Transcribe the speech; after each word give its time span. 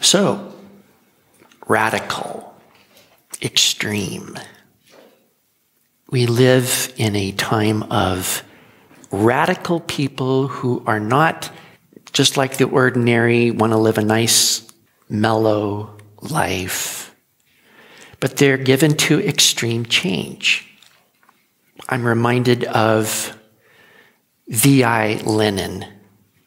So, 0.00 0.54
radical, 1.66 2.54
extreme. 3.42 4.38
We 6.10 6.26
live 6.26 6.92
in 6.96 7.14
a 7.16 7.32
time 7.32 7.82
of 7.84 8.42
radical 9.10 9.80
people 9.80 10.48
who 10.48 10.82
are 10.86 11.00
not 11.00 11.50
just 12.12 12.36
like 12.36 12.56
the 12.56 12.64
ordinary, 12.64 13.50
want 13.50 13.72
to 13.72 13.76
live 13.76 13.98
a 13.98 14.02
nice, 14.02 14.66
mellow 15.08 15.98
life, 16.22 17.14
but 18.20 18.36
they're 18.36 18.56
given 18.56 18.96
to 18.96 19.20
extreme 19.20 19.84
change. 19.84 20.66
I'm 21.88 22.04
reminded 22.04 22.64
of 22.64 23.36
V.I. 24.48 25.20
Lenin, 25.24 25.84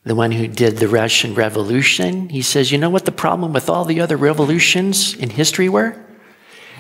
the 0.03 0.15
one 0.15 0.31
who 0.31 0.47
did 0.47 0.77
the 0.77 0.87
Russian 0.87 1.35
Revolution. 1.35 2.29
He 2.29 2.41
says, 2.41 2.71
You 2.71 2.77
know 2.77 2.89
what 2.89 3.05
the 3.05 3.11
problem 3.11 3.53
with 3.53 3.69
all 3.69 3.85
the 3.85 4.01
other 4.01 4.17
revolutions 4.17 5.13
in 5.13 5.29
history 5.29 5.69
were? 5.69 5.95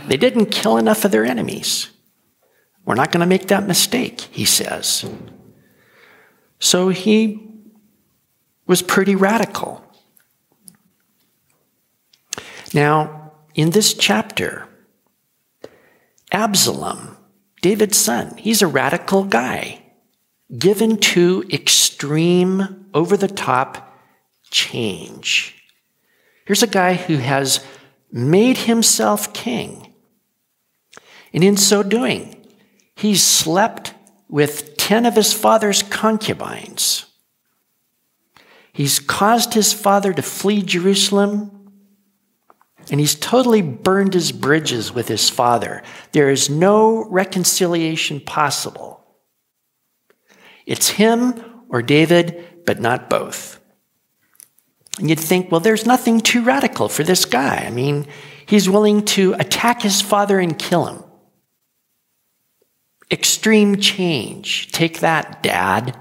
They 0.07 0.17
didn't 0.17 0.47
kill 0.47 0.77
enough 0.77 1.05
of 1.05 1.11
their 1.11 1.25
enemies. 1.25 1.89
We're 2.85 2.95
not 2.95 3.11
going 3.11 3.21
to 3.21 3.27
make 3.27 3.47
that 3.47 3.67
mistake, 3.67 4.21
he 4.21 4.45
says. 4.45 5.05
So 6.59 6.89
he 6.89 7.47
was 8.65 8.81
pretty 8.81 9.15
radical. 9.15 9.83
Now, 12.73 13.33
in 13.53 13.71
this 13.71 13.93
chapter, 13.93 14.67
Absalom, 16.31 17.17
David's 17.61 17.97
son, 17.97 18.37
he's 18.37 18.61
a 18.61 18.67
radical 18.67 19.25
guy, 19.25 19.83
given 20.57 20.97
to 20.97 21.43
extreme, 21.51 22.85
over 22.93 23.15
the 23.15 23.27
top 23.27 23.97
change. 24.49 25.55
Here's 26.45 26.63
a 26.63 26.67
guy 26.67 26.95
who 26.95 27.17
has 27.17 27.65
made 28.11 28.57
himself 28.57 29.33
king. 29.33 29.93
And 31.33 31.43
in 31.43 31.55
so 31.55 31.83
doing, 31.83 32.45
he's 32.95 33.23
slept 33.23 33.93
with 34.27 34.75
10 34.77 35.05
of 35.05 35.15
his 35.15 35.31
father's 35.31 35.83
concubines. 35.83 37.05
He's 38.73 38.99
caused 38.99 39.53
his 39.53 39.71
father 39.71 40.13
to 40.13 40.21
flee 40.21 40.61
Jerusalem 40.61 41.61
and 42.89 42.99
he's 42.99 43.15
totally 43.15 43.61
burned 43.61 44.13
his 44.13 44.33
bridges 44.33 44.91
with 44.91 45.07
his 45.07 45.29
father. 45.29 45.81
There 46.11 46.29
is 46.29 46.49
no 46.49 47.05
reconciliation 47.05 48.19
possible. 48.19 48.90
It's 50.65 50.89
him 50.89 51.43
or 51.69 51.81
David, 51.81 52.65
but 52.65 52.79
not 52.79 53.09
both. 53.09 53.59
And 54.99 55.09
you'd 55.09 55.19
think, 55.19 55.51
well, 55.51 55.61
there's 55.61 55.85
nothing 55.85 56.19
too 56.19 56.43
radical 56.43 56.89
for 56.89 57.03
this 57.03 57.25
guy. 57.25 57.57
I 57.65 57.69
mean, 57.69 58.07
he's 58.45 58.69
willing 58.69 59.05
to 59.05 59.33
attack 59.33 59.81
his 59.81 60.01
father 60.01 60.39
and 60.39 60.57
kill 60.59 60.85
him. 60.85 61.03
Extreme 63.09 63.77
change. 63.77 64.71
Take 64.71 64.99
that, 64.99 65.41
dad. 65.43 65.97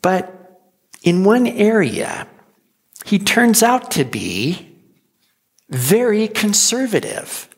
But 0.00 0.60
in 1.02 1.24
one 1.24 1.46
area, 1.46 2.26
he 3.04 3.18
turns 3.18 3.62
out 3.62 3.90
to 3.92 4.04
be 4.04 4.76
very 5.70 6.28
conservative. 6.28 7.48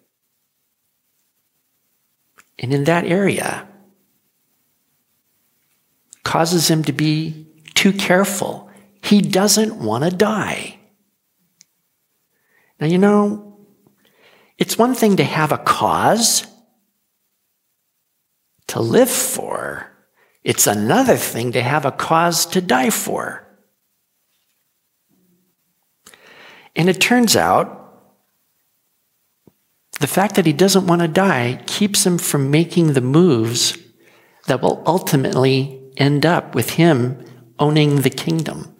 And 2.65 2.73
in 2.73 2.85
that 2.85 3.05
area, 3.05 3.69
causes 6.23 6.71
him 6.71 6.83
to 6.85 6.95
be 6.95 7.47
too 7.75 7.93
careful. 7.93 8.71
He 9.03 9.21
doesn't 9.21 9.77
want 9.77 10.05
to 10.05 10.11
die. 10.11 10.79
Now, 12.81 12.87
you 12.87 12.97
know, 12.97 13.59
it's 14.57 14.79
one 14.79 14.95
thing 14.95 15.17
to 15.17 15.25
have 15.25 15.53
a 15.53 15.59
cause 15.59 16.47
to 18.69 18.81
live 18.81 19.11
for, 19.11 19.95
it's 20.43 20.67
another 20.67 21.19
thing 21.19 21.53
to 21.53 21.61
have 21.61 21.85
a 21.85 21.93
cause 21.93 22.47
to 22.47 22.63
die 22.63 22.89
for. 22.89 23.47
And 26.75 26.89
it 26.89 26.99
turns 26.99 27.37
out 27.37 27.84
the 30.01 30.07
fact 30.07 30.35
that 30.35 30.47
he 30.47 30.53
doesn't 30.53 30.87
want 30.87 31.03
to 31.03 31.09
die 31.09 31.63
keeps 31.67 32.05
him 32.05 32.19
from 32.19 32.51
making 32.51 32.93
the 32.93 33.01
moves 33.01 33.79
that 34.47 34.61
will 34.61 34.83
ultimately 34.87 35.81
end 35.97 36.27
up 36.27 36.55
with 36.55 36.71
him 36.71 37.25
owning 37.59 38.03
the 38.03 38.11
kingdom. 38.11 38.75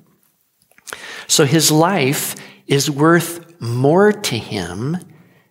So 1.27 1.45
his 1.45 1.71
life 1.71 2.35
is 2.67 2.91
worth 2.91 3.61
more 3.61 4.13
to 4.13 4.37
him 4.37 4.99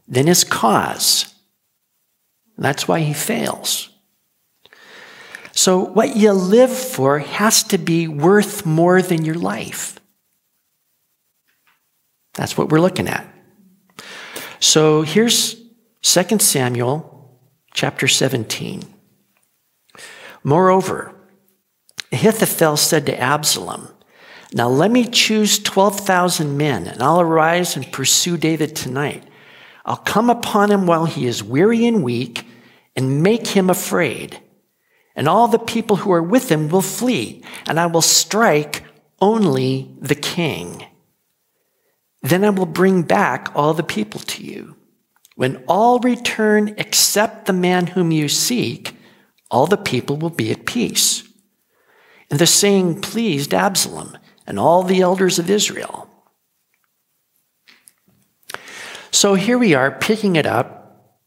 than 0.08 0.28
his 0.28 0.44
cause. 0.44 1.34
That's 2.58 2.88
why 2.88 3.00
he 3.00 3.14
fails. 3.14 3.90
So, 5.56 5.80
what 5.80 6.16
you 6.16 6.32
live 6.32 6.76
for 6.76 7.20
has 7.20 7.64
to 7.64 7.78
be 7.78 8.08
worth 8.08 8.66
more 8.66 9.02
than 9.02 9.24
your 9.24 9.36
life. 9.36 10.00
That's 12.34 12.58
what 12.58 12.70
we're 12.70 12.82
looking 12.82 13.08
at. 13.08 13.33
So 14.64 15.02
here's 15.02 15.62
2 16.04 16.40
Samuel 16.40 17.38
chapter 17.74 18.08
17. 18.08 18.82
Moreover, 20.42 21.14
Ahithophel 22.14 22.78
said 22.78 23.06
to 23.08 23.20
Absalom, 23.20 23.90
Now 24.54 24.70
let 24.70 24.90
me 24.90 25.06
choose 25.06 25.60
12,000 25.60 26.56
men, 26.56 26.88
and 26.88 27.04
I'll 27.04 27.20
arise 27.20 27.76
and 27.76 27.92
pursue 27.92 28.38
David 28.38 28.74
tonight. 28.74 29.26
I'll 29.86 29.98
come 29.98 30.30
upon 30.30 30.72
him 30.72 30.88
while 30.88 31.08
he 31.08 31.28
is 31.28 31.44
weary 31.44 31.86
and 31.86 32.02
weak, 32.02 32.48
and 32.96 33.22
make 33.22 33.48
him 33.48 33.70
afraid. 33.70 34.40
And 35.14 35.28
all 35.28 35.50
the 35.50 35.60
people 35.60 35.98
who 35.98 36.14
are 36.14 36.24
with 36.24 36.50
him 36.50 36.70
will 36.70 36.82
flee, 36.82 37.44
and 37.68 37.78
I 37.82 37.88
will 37.88 38.02
strike 38.02 38.86
only 39.20 39.94
the 40.00 40.16
king. 40.16 40.86
Then 42.24 42.46
I 42.46 42.50
will 42.50 42.66
bring 42.66 43.04
back 43.04 43.52
all 43.54 43.74
the 43.74 43.84
people 43.84 44.22
to 44.22 44.44
you. 44.44 44.78
When 45.36 45.64
all 45.68 46.00
return 46.00 46.74
except 46.78 47.46
the 47.46 47.54
man 47.54 47.88
whom 47.88 48.12
you 48.12 48.30
seek, 48.30 48.96
all 49.52 49.68
the 49.68 49.78
people 49.78 50.16
will 50.16 50.30
be 50.30 50.50
at 50.50 50.66
peace. 50.66 51.24
And 52.32 52.40
the 52.40 52.48
saying 52.48 53.02
pleased 53.02 53.54
Absalom 53.54 54.18
and 54.48 54.58
all 54.58 54.84
the 54.84 55.02
elders 55.02 55.38
of 55.38 55.50
Israel. 55.50 56.10
So 59.12 59.36
here 59.36 59.58
we 59.58 59.74
are 59.74 59.92
picking 59.92 60.38
it 60.38 60.46
up 60.46 61.20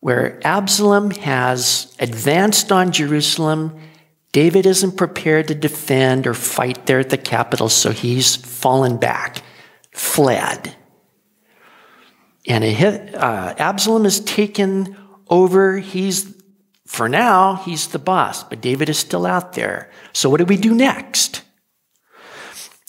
where 0.00 0.40
Absalom 0.44 1.12
has 1.12 1.94
advanced 2.00 2.72
on 2.72 2.92
Jerusalem. 2.92 3.78
David 4.32 4.66
isn't 4.66 4.96
prepared 4.96 5.48
to 5.48 5.54
defend 5.54 6.26
or 6.26 6.34
fight 6.34 6.86
there 6.86 7.00
at 7.00 7.10
the 7.10 7.16
capital, 7.16 7.68
so 7.68 7.92
he's 7.92 8.36
fallen 8.36 8.96
back 8.98 9.42
fled. 9.96 10.76
And 12.46 12.62
uh, 13.14 13.54
Absalom 13.58 14.04
is 14.04 14.20
taken 14.20 14.94
over. 15.28 15.78
He's, 15.78 16.36
for 16.86 17.08
now, 17.08 17.56
he's 17.56 17.88
the 17.88 17.98
boss, 17.98 18.44
but 18.44 18.60
David 18.60 18.90
is 18.90 18.98
still 18.98 19.24
out 19.24 19.54
there. 19.54 19.90
So 20.12 20.28
what 20.28 20.36
do 20.38 20.44
we 20.44 20.58
do 20.58 20.74
next? 20.74 21.42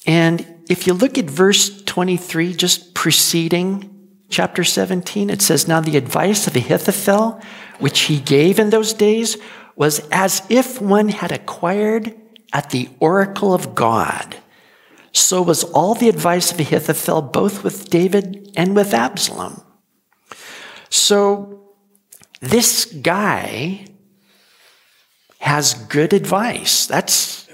And 0.06 0.46
if 0.70 0.86
you 0.86 0.94
look 0.94 1.18
at 1.18 1.26
verse 1.26 1.82
23, 1.84 2.54
just 2.54 2.94
preceding 2.94 4.10
chapter 4.30 4.66
17, 4.66 5.30
it 5.30 5.42
says, 5.42 5.68
Now 5.68 5.80
the 5.80 5.98
advice 5.98 6.46
of 6.46 6.58
Ahithophel, 6.58 7.42
which 7.80 8.02
he 8.02 8.20
gave 8.20 8.60
in 8.60 8.70
those 8.70 8.94
days, 8.94 9.38
was 9.78 10.02
as 10.12 10.42
if 10.50 10.82
one 10.82 11.08
had 11.08 11.32
acquired 11.32 12.14
at 12.52 12.70
the 12.72 12.90
oracle 13.00 13.54
of 13.54 13.76
God. 13.76 14.36
So 15.12 15.42
was 15.42 15.64
all 15.64 15.96
the 15.96 16.10
advice 16.10 16.52
of 16.52 16.60
Ahithophel, 16.60 17.22
both 17.22 17.64
with 17.64 17.90
David 17.90 18.52
and 18.56 18.76
with 18.76 18.94
Absalom. 18.94 19.62
So 20.90 21.74
this 22.40 22.86
guy 22.86 23.88
has 25.40 25.74
good 25.74 26.14
advice. 26.14 26.86
That's 26.86 27.48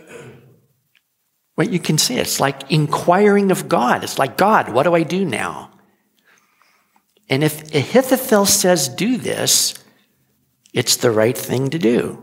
what 1.55 1.69
you 1.69 1.79
can 1.79 1.97
see. 1.97 2.17
It's 2.17 2.39
like 2.39 2.71
inquiring 2.71 3.51
of 3.51 3.69
God. 3.69 4.03
It's 4.03 4.17
like, 4.17 4.37
God, 4.37 4.69
what 4.69 4.83
do 4.83 4.95
I 4.95 5.03
do 5.03 5.23
now? 5.23 5.71
And 7.29 7.43
if 7.43 7.73
Ahithophel 7.73 8.45
says, 8.45 8.89
do 8.89 9.17
this, 9.17 9.73
it's 10.73 10.97
the 10.97 11.11
right 11.11 11.37
thing 11.37 11.69
to 11.69 11.79
do. 11.79 12.22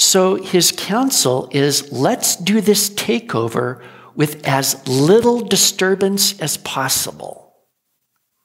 So 0.00 0.36
his 0.36 0.72
counsel 0.72 1.46
is 1.50 1.92
let's 1.92 2.34
do 2.34 2.62
this 2.62 2.88
takeover 2.88 3.84
with 4.16 4.48
as 4.48 4.88
little 4.88 5.42
disturbance 5.42 6.40
as 6.40 6.56
possible. 6.56 7.54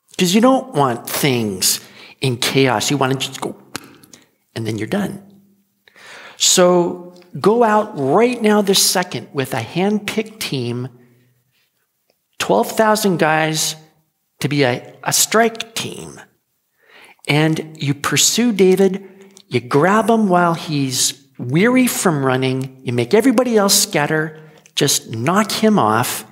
Because 0.09 0.35
you 0.35 0.41
don't 0.41 0.73
want 0.73 1.09
things 1.09 1.79
in 2.19 2.35
chaos. 2.35 2.91
You 2.91 2.97
want 2.97 3.13
to 3.13 3.25
just 3.25 3.39
go 3.39 3.55
and 4.53 4.67
then 4.67 4.77
you're 4.77 4.85
done. 4.85 5.23
So 6.35 7.13
go 7.39 7.63
out 7.63 7.97
right 7.97 8.41
now, 8.41 8.61
this 8.61 8.83
second, 8.83 9.29
with 9.31 9.53
a 9.53 9.61
hand 9.61 10.07
picked 10.07 10.41
team, 10.41 10.89
12,000 12.39 13.15
guys 13.15 13.77
to 14.41 14.49
be 14.49 14.63
a, 14.63 14.93
a 15.05 15.13
strike 15.13 15.73
team. 15.73 16.19
And 17.29 17.81
you 17.81 17.93
pursue 17.93 18.51
David, 18.51 19.07
you 19.47 19.61
grab 19.61 20.09
him 20.09 20.27
while 20.27 20.53
he's 20.53 21.24
weary 21.37 21.87
from 21.87 22.25
running, 22.25 22.81
you 22.83 22.93
make 22.93 23.13
everybody 23.13 23.57
else 23.57 23.73
scatter, 23.73 24.39
just 24.75 25.11
knock 25.11 25.51
him 25.51 25.79
off, 25.79 26.25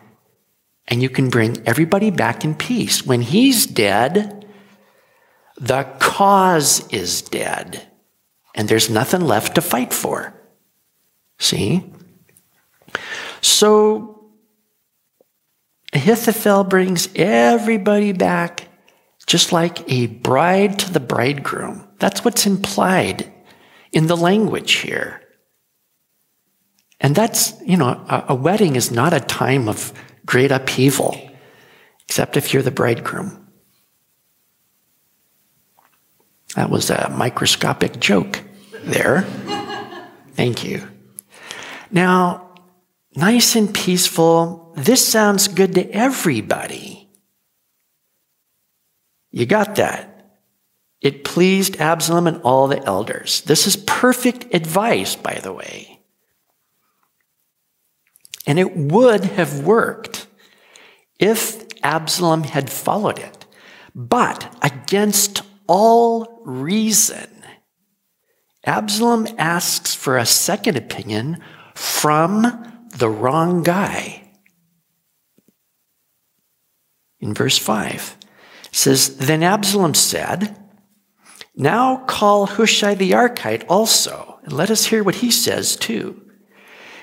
and 0.87 1.01
you 1.01 1.09
can 1.09 1.29
bring 1.29 1.61
everybody 1.65 2.09
back 2.09 2.43
in 2.43 2.55
peace. 2.55 3.05
When 3.05 3.21
he's 3.21 3.65
dead, 3.65 4.45
the 5.57 5.83
cause 5.99 6.87
is 6.89 7.21
dead, 7.21 7.87
and 8.55 8.67
there's 8.67 8.89
nothing 8.89 9.21
left 9.21 9.55
to 9.55 9.61
fight 9.61 9.93
for. 9.93 10.33
See? 11.39 11.91
So 13.41 14.29
Ahithophel 15.93 16.63
brings 16.63 17.09
everybody 17.15 18.11
back 18.13 18.67
just 19.25 19.51
like 19.51 19.89
a 19.91 20.07
bride 20.07 20.79
to 20.79 20.91
the 20.91 20.99
bridegroom. 20.99 21.87
That's 21.99 22.25
what's 22.25 22.45
implied 22.45 23.32
in 23.93 24.07
the 24.07 24.17
language 24.17 24.73
here. 24.73 25.21
And 26.99 27.15
that's, 27.15 27.53
you 27.61 27.77
know, 27.77 27.87
a, 27.87 28.25
a, 28.29 28.35
wedding 28.35 28.75
is 28.75 28.91
not 28.91 29.13
a 29.13 29.19
time 29.19 29.69
of 29.69 29.93
great 30.25 30.51
upheaval, 30.51 31.17
except 32.05 32.35
if 32.35 32.53
you're 32.53 32.63
the 32.63 32.71
bridegroom. 32.71 33.47
That 36.55 36.69
was 36.69 36.89
a 36.89 37.09
microscopic 37.09 37.99
joke 37.99 38.41
there. 38.83 39.21
Thank 40.33 40.63
you. 40.63 40.87
Now, 41.91 42.49
nice 43.15 43.55
and 43.55 43.73
peaceful, 43.73 44.73
this 44.75 45.07
sounds 45.07 45.47
good 45.47 45.75
to 45.75 45.89
everybody. 45.91 47.09
You 49.29 49.45
got 49.45 49.75
that? 49.75 50.12
It 51.03 51.25
pleased 51.25 51.81
Absalom 51.81 52.27
and 52.27 52.41
all 52.43 52.69
the 52.69 52.81
elders. 52.85 53.41
This 53.41 53.67
is 53.67 53.75
perfect 53.75 54.55
advice, 54.55 55.17
by 55.17 55.39
the 55.43 55.51
way. 55.51 55.99
And 58.47 58.57
it 58.57 58.75
would 58.75 59.25
have 59.25 59.65
worked 59.65 60.27
if 61.19 61.65
Absalom 61.83 62.43
had 62.43 62.69
followed 62.69 63.19
it. 63.19 63.45
But 63.93 64.55
against 64.61 65.41
all 65.67 66.41
reason, 66.45 67.29
Absalom 68.65 69.27
asks 69.37 69.93
for 69.93 70.17
a 70.17 70.25
second 70.25 70.77
opinion 70.77 71.43
from 71.75 72.85
the 72.95 73.09
wrong 73.09 73.61
guy. 73.61 74.31
In 77.19 77.33
verse 77.33 77.57
5, 77.57 78.17
it 78.19 78.75
says, 78.75 79.17
Then 79.17 79.43
Absalom 79.43 79.93
said, 79.93 80.62
Now 81.55 81.97
call 82.07 82.47
Hushai 82.47 82.95
the 82.95 83.11
Archite 83.11 83.65
also, 83.69 84.39
and 84.43 84.53
let 84.53 84.71
us 84.71 84.85
hear 84.85 85.03
what 85.03 85.15
he 85.15 85.29
says 85.29 85.75
too. 85.75 86.19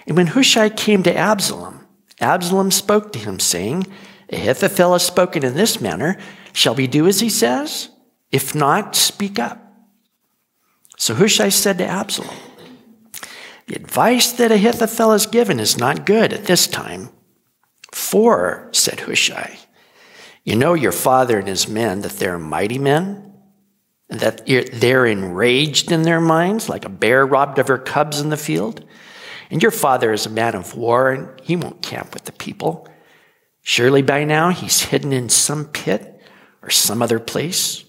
And 0.06 0.16
when 0.16 0.28
Hushai 0.28 0.70
came 0.70 1.02
to 1.04 1.16
Absalom, 1.16 1.86
Absalom 2.20 2.70
spoke 2.70 3.12
to 3.12 3.18
him, 3.18 3.38
saying, 3.38 3.86
Ahithophel 4.32 4.92
has 4.92 5.06
spoken 5.06 5.44
in 5.44 5.54
this 5.54 5.80
manner. 5.80 6.16
Shall 6.52 6.74
we 6.74 6.86
do 6.86 7.06
as 7.06 7.20
he 7.20 7.30
says? 7.30 7.90
If 8.30 8.54
not, 8.54 8.94
speak 8.94 9.38
up. 9.38 9.58
So 10.96 11.14
Hushai 11.14 11.48
said 11.48 11.78
to 11.78 11.86
Absalom, 11.86 12.36
the 13.66 13.76
advice 13.76 14.32
that 14.32 14.50
Ahithophel 14.50 15.12
has 15.12 15.26
given 15.26 15.60
is 15.60 15.78
not 15.78 16.04
good 16.04 16.32
at 16.32 16.46
this 16.46 16.66
time. 16.66 17.10
For, 17.92 18.68
said 18.72 19.00
Hushai, 19.00 19.58
you 20.42 20.56
know 20.56 20.74
your 20.74 20.92
father 20.92 21.38
and 21.38 21.46
his 21.46 21.68
men 21.68 22.00
that 22.00 22.18
they're 22.18 22.38
mighty 22.38 22.78
men, 22.78 23.29
that 24.10 24.46
they're 24.46 25.06
enraged 25.06 25.92
in 25.92 26.02
their 26.02 26.20
minds 26.20 26.68
like 26.68 26.84
a 26.84 26.90
bear 26.90 27.24
robbed 27.24 27.58
of 27.58 27.68
her 27.68 27.78
cubs 27.78 28.20
in 28.20 28.30
the 28.30 28.36
field. 28.36 28.84
And 29.50 29.62
your 29.62 29.70
father 29.70 30.12
is 30.12 30.26
a 30.26 30.30
man 30.30 30.54
of 30.54 30.76
war, 30.76 31.10
and 31.10 31.40
he 31.40 31.56
won't 31.56 31.82
camp 31.82 32.14
with 32.14 32.24
the 32.24 32.32
people. 32.32 32.88
Surely 33.62 34.02
by 34.02 34.24
now 34.24 34.50
he's 34.50 34.82
hidden 34.82 35.12
in 35.12 35.28
some 35.28 35.66
pit 35.66 36.20
or 36.62 36.70
some 36.70 37.02
other 37.02 37.18
place. 37.18 37.84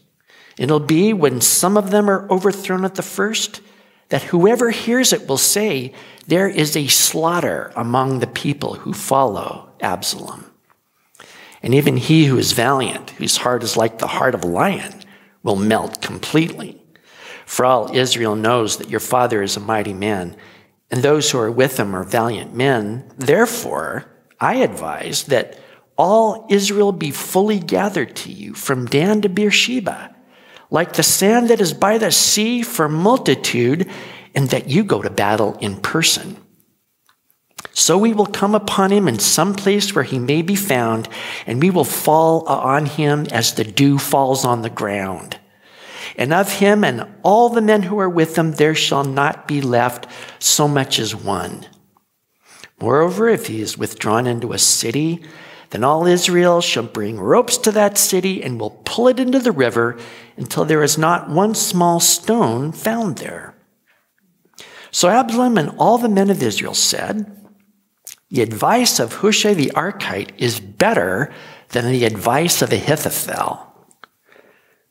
It'll 0.57 0.79
be 0.79 1.13
when 1.13 1.41
some 1.41 1.77
of 1.77 1.91
them 1.91 2.09
are 2.09 2.29
overthrown 2.31 2.85
at 2.85 2.95
the 2.95 3.01
first 3.01 3.61
that 4.09 4.23
whoever 4.23 4.69
hears 4.69 5.13
it 5.13 5.27
will 5.27 5.37
say, 5.37 5.93
There 6.27 6.47
is 6.47 6.75
a 6.75 6.87
slaughter 6.87 7.71
among 7.75 8.19
the 8.19 8.27
people 8.27 8.75
who 8.75 8.93
follow 8.93 9.69
Absalom. 9.79 10.45
And 11.63 11.73
even 11.73 11.97
he 11.97 12.25
who 12.25 12.37
is 12.37 12.51
valiant, 12.51 13.11
whose 13.11 13.37
heart 13.37 13.63
is 13.63 13.77
like 13.77 13.99
the 13.99 14.07
heart 14.07 14.35
of 14.35 14.43
a 14.43 14.47
lion, 14.47 15.00
will 15.43 15.55
melt 15.55 16.01
completely. 16.01 16.81
For 17.45 17.65
all 17.65 17.95
Israel 17.95 18.35
knows 18.35 18.77
that 18.77 18.89
your 18.89 18.99
father 18.99 19.41
is 19.41 19.57
a 19.57 19.61
mighty 19.61 19.93
man, 19.93 20.35
and 20.89 21.01
those 21.01 21.31
who 21.31 21.39
are 21.39 21.51
with 21.51 21.79
him 21.79 21.95
are 21.95 22.03
valiant 22.03 22.55
men. 22.55 23.11
Therefore, 23.17 24.05
I 24.39 24.55
advise 24.55 25.23
that 25.25 25.59
all 25.97 26.47
Israel 26.49 26.91
be 26.91 27.11
fully 27.11 27.59
gathered 27.59 28.15
to 28.17 28.31
you 28.31 28.53
from 28.53 28.85
Dan 28.85 29.21
to 29.21 29.29
Beersheba 29.29 30.15
like 30.71 30.93
the 30.93 31.03
sand 31.03 31.49
that 31.49 31.61
is 31.61 31.73
by 31.73 31.97
the 31.97 32.11
sea 32.11 32.63
for 32.63 32.89
multitude, 32.89 33.87
and 34.33 34.49
that 34.49 34.69
you 34.69 34.83
go 34.83 35.01
to 35.01 35.09
battle 35.09 35.57
in 35.59 35.75
person. 35.75 36.37
So 37.73 37.97
we 37.97 38.13
will 38.13 38.25
come 38.25 38.55
upon 38.55 38.91
him 38.91 39.07
in 39.07 39.19
some 39.19 39.53
place 39.53 39.93
where 39.95 40.03
he 40.03 40.19
may 40.19 40.41
be 40.41 40.55
found, 40.55 41.07
and 41.45 41.61
we 41.61 41.69
will 41.69 41.85
fall 41.85 42.45
on 42.47 42.85
him 42.85 43.27
as 43.31 43.53
the 43.53 43.63
dew 43.63 43.97
falls 43.97 44.45
on 44.45 44.61
the 44.61 44.69
ground. 44.69 45.39
And 46.17 46.33
of 46.33 46.53
him 46.53 46.83
and 46.83 47.07
all 47.23 47.49
the 47.49 47.61
men 47.61 47.83
who 47.83 47.99
are 47.99 48.09
with 48.09 48.37
him, 48.37 48.53
there 48.53 48.75
shall 48.75 49.03
not 49.03 49.47
be 49.47 49.61
left 49.61 50.07
so 50.39 50.67
much 50.67 50.99
as 50.99 51.15
one. 51.15 51.65
Moreover, 52.79 53.29
if 53.29 53.47
he 53.47 53.61
is 53.61 53.77
withdrawn 53.77 54.27
into 54.27 54.53
a 54.53 54.57
city, 54.57 55.23
then 55.69 55.83
all 55.83 56.05
Israel 56.05 56.61
shall 56.61 56.83
bring 56.83 57.19
ropes 57.19 57.57
to 57.59 57.71
that 57.71 57.97
city 57.97 58.43
and 58.43 58.59
will 58.59 58.81
pull 58.83 59.07
it 59.07 59.19
into 59.19 59.39
the 59.39 59.51
river 59.51 59.97
until 60.35 60.65
there 60.65 60.83
is 60.83 60.97
not 60.97 61.29
one 61.29 61.55
small 61.55 61.99
stone 61.99 62.71
found 62.71 63.17
there. 63.17 63.55
So 64.91 65.07
Absalom 65.07 65.57
and 65.57 65.69
all 65.77 65.97
the 65.97 66.09
men 66.09 66.29
of 66.29 66.43
Israel 66.43 66.73
said, 66.73 67.40
The 68.31 68.41
advice 68.41 68.99
of 68.99 69.15
Hushai 69.15 69.53
the 69.53 69.71
Archite 69.75 70.31
is 70.37 70.61
better 70.61 71.33
than 71.69 71.91
the 71.91 72.05
advice 72.05 72.61
of 72.61 72.71
Ahithophel. 72.71 73.67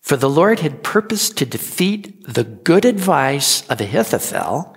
For 0.02 0.16
the 0.16 0.28
Lord 0.28 0.60
had 0.60 0.82
purposed 0.82 1.38
to 1.38 1.46
defeat 1.46 2.22
the 2.26 2.44
good 2.44 2.84
advice 2.84 3.66
of 3.68 3.80
Ahithophel 3.80 4.76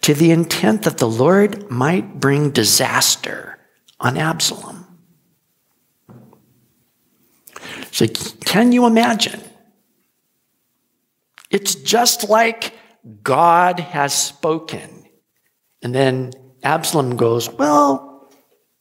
to 0.00 0.14
the 0.14 0.30
intent 0.30 0.82
that 0.82 0.96
the 0.96 1.08
Lord 1.08 1.70
might 1.70 2.20
bring 2.20 2.50
disaster 2.50 3.58
on 3.98 4.16
Absalom. 4.16 4.86
So, 7.90 8.06
can 8.44 8.72
you 8.72 8.86
imagine? 8.86 9.42
It's 11.50 11.74
just 11.74 12.30
like 12.30 12.72
God 13.22 13.80
has 13.80 14.14
spoken. 14.14 15.04
And 15.82 15.94
then 15.94 16.32
Absalom 16.62 17.16
goes, 17.16 17.48
Well, 17.48 18.30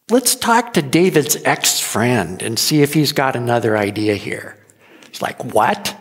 let's 0.09 0.35
talk 0.35 0.73
to 0.73 0.81
David's 0.81 1.37
ex 1.43 1.79
friend 1.79 2.41
and 2.41 2.57
see 2.59 2.81
if 2.81 2.93
he's 2.93 3.11
got 3.11 3.35
another 3.35 3.77
idea 3.77 4.15
here. 4.15 4.63
It's 5.07 5.21
like, 5.21 5.43
What? 5.53 5.95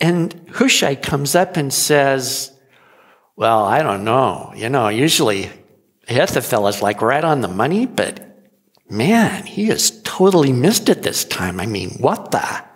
And 0.00 0.48
Hushai 0.52 0.94
comes 0.94 1.34
up 1.34 1.56
and 1.56 1.72
says, 1.72 2.52
Well, 3.36 3.64
I 3.64 3.82
don't 3.82 4.04
know. 4.04 4.52
You 4.56 4.68
know, 4.68 4.88
usually 4.88 5.50
Ahithophel 6.08 6.68
is 6.68 6.82
like 6.82 7.02
right 7.02 7.24
on 7.24 7.40
the 7.40 7.48
money, 7.48 7.86
but 7.86 8.24
man, 8.88 9.44
he 9.44 9.66
has 9.66 10.00
totally 10.02 10.52
missed 10.52 10.88
it 10.88 11.02
this 11.02 11.24
time. 11.24 11.60
I 11.60 11.66
mean, 11.66 11.90
what 11.98 12.30
the? 12.30 12.67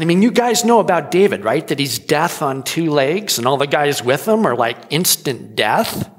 I 0.00 0.04
mean, 0.04 0.22
you 0.22 0.30
guys 0.30 0.64
know 0.64 0.80
about 0.80 1.10
David, 1.10 1.44
right? 1.44 1.66
That 1.66 1.78
he's 1.78 1.98
death 1.98 2.42
on 2.42 2.62
two 2.62 2.90
legs, 2.90 3.38
and 3.38 3.46
all 3.46 3.56
the 3.56 3.66
guys 3.66 4.02
with 4.02 4.26
him 4.26 4.46
are 4.46 4.56
like 4.56 4.78
instant 4.90 5.56
death. 5.56 6.10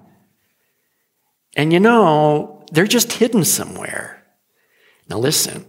And 1.55 1.73
you 1.73 1.79
know, 1.79 2.65
they're 2.71 2.87
just 2.87 3.13
hidden 3.13 3.43
somewhere. 3.43 4.23
Now, 5.09 5.17
listen, 5.17 5.65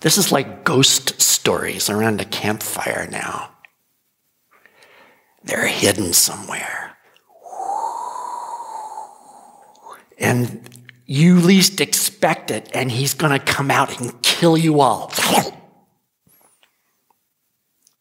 this 0.00 0.16
is 0.16 0.32
like 0.32 0.64
ghost 0.64 1.20
stories 1.20 1.90
around 1.90 2.20
a 2.20 2.24
campfire 2.24 3.06
now. 3.10 3.50
They're 5.42 5.66
hidden 5.66 6.12
somewhere. 6.12 6.96
And 10.18 10.68
you 11.06 11.40
least 11.40 11.80
expect 11.80 12.50
it, 12.50 12.70
and 12.74 12.90
he's 12.90 13.14
going 13.14 13.32
to 13.38 13.44
come 13.44 13.70
out 13.70 14.00
and 14.00 14.22
kill 14.22 14.56
you 14.56 14.80
all. 14.80 15.12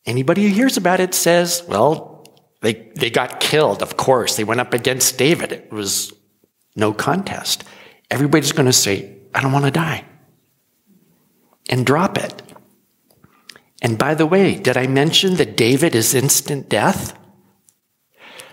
Anybody 0.09 0.43
who 0.43 0.53
hears 0.53 0.77
about 0.77 0.99
it 0.99 1.13
says, 1.13 1.63
well, 1.67 2.25
they, 2.61 2.91
they 2.95 3.09
got 3.09 3.39
killed, 3.39 3.81
of 3.81 3.95
course. 3.95 4.35
They 4.35 4.43
went 4.43 4.59
up 4.59 4.73
against 4.73 5.17
David. 5.17 5.51
It 5.51 5.71
was 5.71 6.11
no 6.75 6.93
contest. 6.93 7.63
Everybody's 8.11 8.51
going 8.51 8.65
to 8.65 8.73
say, 8.73 9.15
I 9.33 9.41
don't 9.41 9.51
want 9.51 9.65
to 9.65 9.71
die. 9.71 10.05
And 11.69 11.85
drop 11.85 12.17
it. 12.17 12.41
And 13.81 13.97
by 13.97 14.15
the 14.15 14.25
way, 14.25 14.55
did 14.55 14.75
I 14.75 14.87
mention 14.87 15.35
that 15.35 15.55
David 15.55 15.95
is 15.95 16.13
instant 16.13 16.67
death? 16.67 17.17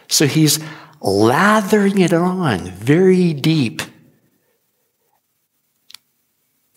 So 0.08 0.26
he's 0.26 0.60
lathering 1.00 1.98
it 1.98 2.12
on 2.12 2.70
very 2.70 3.32
deep. 3.32 3.82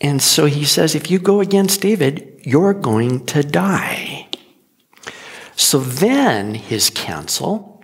And 0.01 0.21
so 0.21 0.45
he 0.45 0.63
says, 0.63 0.95
if 0.95 1.11
you 1.11 1.19
go 1.19 1.41
against 1.41 1.81
David, 1.81 2.41
you're 2.43 2.73
going 2.73 3.25
to 3.27 3.43
die. 3.43 4.08
So 5.59 5.81
then 5.81 6.53
his 6.53 6.89
counsel 6.89 7.83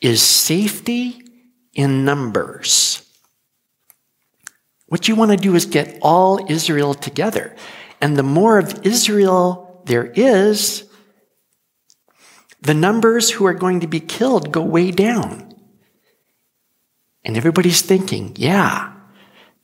is 0.00 0.22
safety 0.22 1.20
in 1.74 2.04
numbers. 2.04 3.02
What 4.86 5.08
you 5.08 5.16
want 5.16 5.32
to 5.32 5.36
do 5.36 5.56
is 5.56 5.66
get 5.66 5.98
all 6.00 6.48
Israel 6.48 6.94
together. 6.94 7.56
And 8.00 8.16
the 8.16 8.22
more 8.22 8.56
of 8.56 8.86
Israel 8.86 9.82
there 9.86 10.06
is, 10.06 10.88
the 12.60 12.72
numbers 12.72 13.32
who 13.32 13.46
are 13.46 13.54
going 13.54 13.80
to 13.80 13.88
be 13.88 13.98
killed 13.98 14.52
go 14.52 14.62
way 14.62 14.92
down. 14.92 15.52
And 17.24 17.36
everybody's 17.36 17.82
thinking, 17.82 18.34
yeah, 18.36 18.92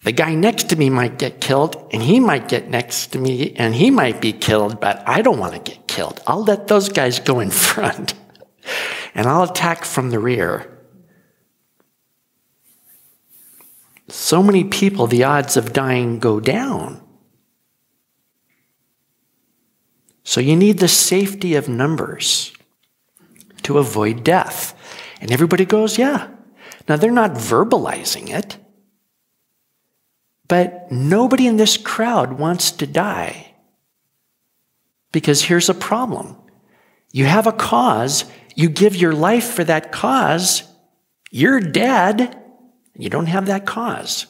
the 0.02 0.10
guy 0.10 0.34
next 0.34 0.70
to 0.70 0.76
me 0.76 0.90
might 0.90 1.20
get 1.20 1.40
killed, 1.40 1.88
and 1.92 2.02
he 2.02 2.18
might 2.18 2.48
get 2.48 2.68
next 2.68 3.12
to 3.12 3.18
me, 3.20 3.52
and 3.54 3.76
he 3.76 3.92
might 3.92 4.20
be 4.20 4.32
killed, 4.32 4.80
but 4.80 5.08
I 5.08 5.22
don't 5.22 5.38
want 5.38 5.54
to 5.54 5.60
get 5.60 5.83
killed. 5.94 6.20
I'll 6.26 6.42
let 6.42 6.66
those 6.66 6.88
guys 6.88 7.20
go 7.20 7.40
in 7.40 7.50
front, 7.70 8.14
and 9.14 9.26
I'll 9.26 9.44
attack 9.44 9.84
from 9.84 10.10
the 10.10 10.18
rear. 10.18 10.70
So 14.08 14.42
many 14.42 14.64
people, 14.64 15.06
the 15.06 15.24
odds 15.24 15.56
of 15.56 15.72
dying 15.72 16.18
go 16.18 16.40
down. 16.40 17.00
So 20.24 20.40
you 20.40 20.56
need 20.56 20.78
the 20.78 20.88
safety 20.88 21.54
of 21.54 21.68
numbers 21.68 22.52
to 23.62 23.78
avoid 23.78 24.24
death. 24.24 24.74
And 25.20 25.30
everybody 25.30 25.64
goes, 25.64 25.98
yeah. 25.98 26.28
Now 26.88 26.96
they're 26.96 27.10
not 27.10 27.32
verbalizing 27.32 28.30
it. 28.30 28.58
But 30.48 30.90
nobody 30.90 31.46
in 31.46 31.56
this 31.56 31.76
crowd 31.76 32.34
wants 32.34 32.70
to 32.72 32.86
die. 32.86 33.53
Because 35.14 35.44
here's 35.44 35.68
a 35.68 35.74
problem 35.74 36.36
you 37.12 37.24
have 37.24 37.46
a 37.46 37.52
cause, 37.52 38.24
you 38.56 38.68
give 38.68 38.96
your 38.96 39.12
life 39.12 39.52
for 39.52 39.62
that 39.62 39.92
cause, 39.92 40.64
you're 41.30 41.60
dead, 41.60 42.20
and 42.20 43.04
you 43.04 43.08
don't 43.08 43.26
have 43.26 43.46
that 43.46 43.64
cause. 43.64 44.26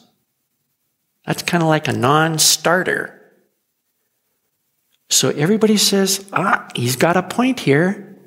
That's 1.25 1.41
kind 1.41 1.63
of 1.63 1.69
like 1.69 1.87
a 1.87 1.91
non 1.91 2.37
starter. 2.37 3.19
So 5.09 5.29
everybody 5.29 5.77
says, 5.77 6.29
ah, 6.31 6.67
he's 6.75 6.95
got 6.95 7.17
a 7.17 7.23
point 7.23 7.61
here. 7.61 8.19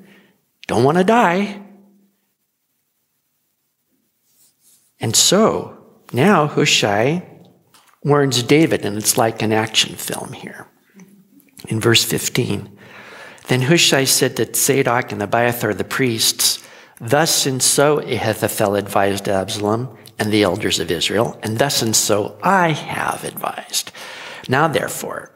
Don't 0.67 0.83
want 0.83 0.97
to 0.97 1.05
die. 1.05 1.61
And 4.99 5.15
so 5.15 5.77
now 6.11 6.47
Hushai 6.47 7.25
warns 8.03 8.43
David, 8.43 8.83
and 8.83 8.97
it's 8.97 9.17
like 9.17 9.41
an 9.41 9.53
action 9.53 9.95
film 9.95 10.33
here. 10.33 10.68
In 11.69 11.79
verse 11.79 12.03
15, 12.03 12.77
then 13.47 13.61
Hushai 13.61 14.03
said 14.03 14.35
to 14.37 14.53
Zadok 14.53 15.11
and 15.11 15.21
Abiathar 15.21 15.73
the 15.73 15.83
priests, 15.83 16.67
Thus 16.99 17.45
and 17.45 17.61
so 17.63 17.99
Ahithophel 17.99 18.75
advised 18.75 19.29
Absalom 19.29 19.95
and 20.17 20.31
the 20.31 20.43
elders 20.43 20.79
of 20.79 20.91
Israel, 20.91 21.39
and 21.43 21.57
thus 21.57 21.81
and 21.81 21.95
so 21.95 22.37
I 22.43 22.71
have 22.71 23.23
advised. 23.23 23.91
Now 24.49 24.67
therefore, 24.67 25.31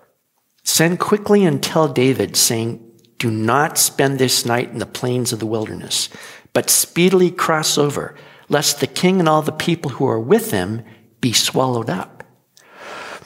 send 0.63 0.99
quickly 0.99 1.45
and 1.45 1.61
tell 1.61 1.87
David, 1.87 2.35
saying, 2.35 2.83
Do 3.19 3.31
not 3.31 3.77
spend 3.77 4.17
this 4.17 4.45
night 4.45 4.69
in 4.71 4.79
the 4.79 4.85
plains 4.85 5.31
of 5.31 5.39
the 5.39 5.45
wilderness, 5.45 6.09
but 6.51 6.69
speedily 6.69 7.31
cross 7.31 7.77
over, 7.77 8.15
lest 8.49 8.79
the 8.79 8.87
king 8.87 9.19
and 9.19 9.29
all 9.29 9.43
the 9.43 9.51
people 9.51 9.91
who 9.91 10.07
are 10.07 10.19
with 10.19 10.51
him 10.51 10.83
be 11.21 11.31
swallowed 11.31 11.89
up. 11.89 12.23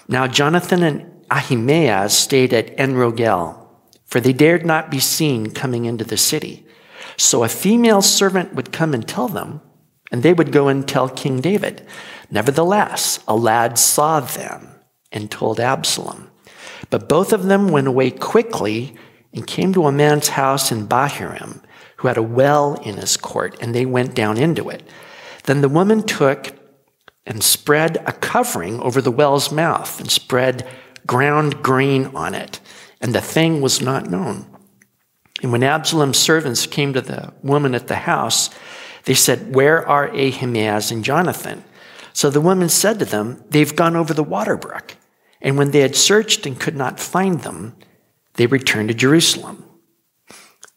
Now 0.08 0.28
Jonathan 0.28 0.84
and 0.84 1.17
Ahimaaz 1.30 2.18
stayed 2.18 2.54
at 2.54 2.76
Enrogel, 2.78 3.68
for 4.06 4.20
they 4.20 4.34
dared 4.34 4.66
not 4.66 4.90
be 4.90 5.00
seen 5.00 5.52
coming 5.52 5.86
into 5.86 6.04
the 6.04 6.18
city. 6.18 6.66
So 7.18 7.44
a 7.44 7.50
female 7.50 8.02
servant 8.02 8.54
would 8.54 8.72
come 8.72 8.94
and 8.94 9.08
tell 9.08 9.28
them, 9.28 9.62
and 10.12 10.24
they 10.24 10.34
would 10.34 10.52
go 10.52 10.68
and 10.68 10.88
tell 10.88 11.10
King 11.10 11.42
David. 11.42 11.86
Nevertheless, 12.30 13.20
a 13.28 13.36
lad 13.36 13.78
saw 13.78 14.20
them 14.20 14.70
and 15.12 15.30
told 15.30 15.60
Absalom. 15.60 16.30
But 16.90 17.10
both 17.10 17.34
of 17.34 17.44
them 17.46 17.70
went 17.70 17.88
away 17.88 18.12
quickly 18.12 18.96
and 19.34 19.48
came 19.48 19.74
to 19.74 19.88
a 19.88 19.92
man's 19.92 20.30
house 20.30 20.72
in 20.72 20.88
Bahurim, 20.88 21.62
who 21.98 22.08
had 22.08 22.18
a 22.18 22.24
well 22.24 22.76
in 22.76 22.98
his 22.98 23.18
court, 23.18 23.58
and 23.60 23.74
they 23.74 23.86
went 23.86 24.16
down 24.16 24.38
into 24.38 24.70
it. 24.70 24.84
Then 25.44 25.62
the 25.62 25.70
woman 25.70 26.04
took 26.04 26.54
and 27.26 27.44
spread 27.44 27.98
a 28.06 28.14
covering 28.14 28.80
over 28.80 29.02
the 29.02 29.12
well's 29.12 29.52
mouth 29.52 30.00
and 30.00 30.10
spread 30.10 30.68
ground 31.08 31.64
grain 31.64 32.08
on 32.08 32.36
it, 32.36 32.60
and 33.02 33.16
the 33.16 33.22
thing 33.22 33.62
was 33.62 33.82
not 33.82 34.10
known. 34.10 34.46
And 35.42 35.52
when 35.52 35.64
Absalom's 35.64 36.18
servants 36.18 36.68
came 36.68 36.94
to 36.94 37.02
the 37.02 37.34
woman 37.42 37.74
at 37.76 37.88
the 37.88 37.96
house, 37.96 38.50
they 39.06 39.14
said, 39.14 39.56
Where 39.56 39.88
are 39.88 40.10
Ahimaaz 40.10 40.92
and 40.92 41.04
Jonathan? 41.04 41.64
So 42.14 42.30
the 42.30 42.42
woman 42.42 42.70
said 42.70 43.00
to 43.00 43.06
them, 43.06 43.44
They've 43.50 43.76
gone 43.76 43.96
over 43.96 44.14
the 44.14 44.24
water 44.24 44.58
brook. 44.58 44.96
And 45.42 45.58
when 45.58 45.72
they 45.72 45.82
had 45.82 45.96
searched 45.96 46.46
and 46.46 46.60
could 46.60 46.76
not 46.76 47.00
find 47.00 47.42
them, 47.42 47.76
they 48.34 48.48
returned 48.48 48.90
to 48.90 48.96
Jerusalem. 48.96 49.64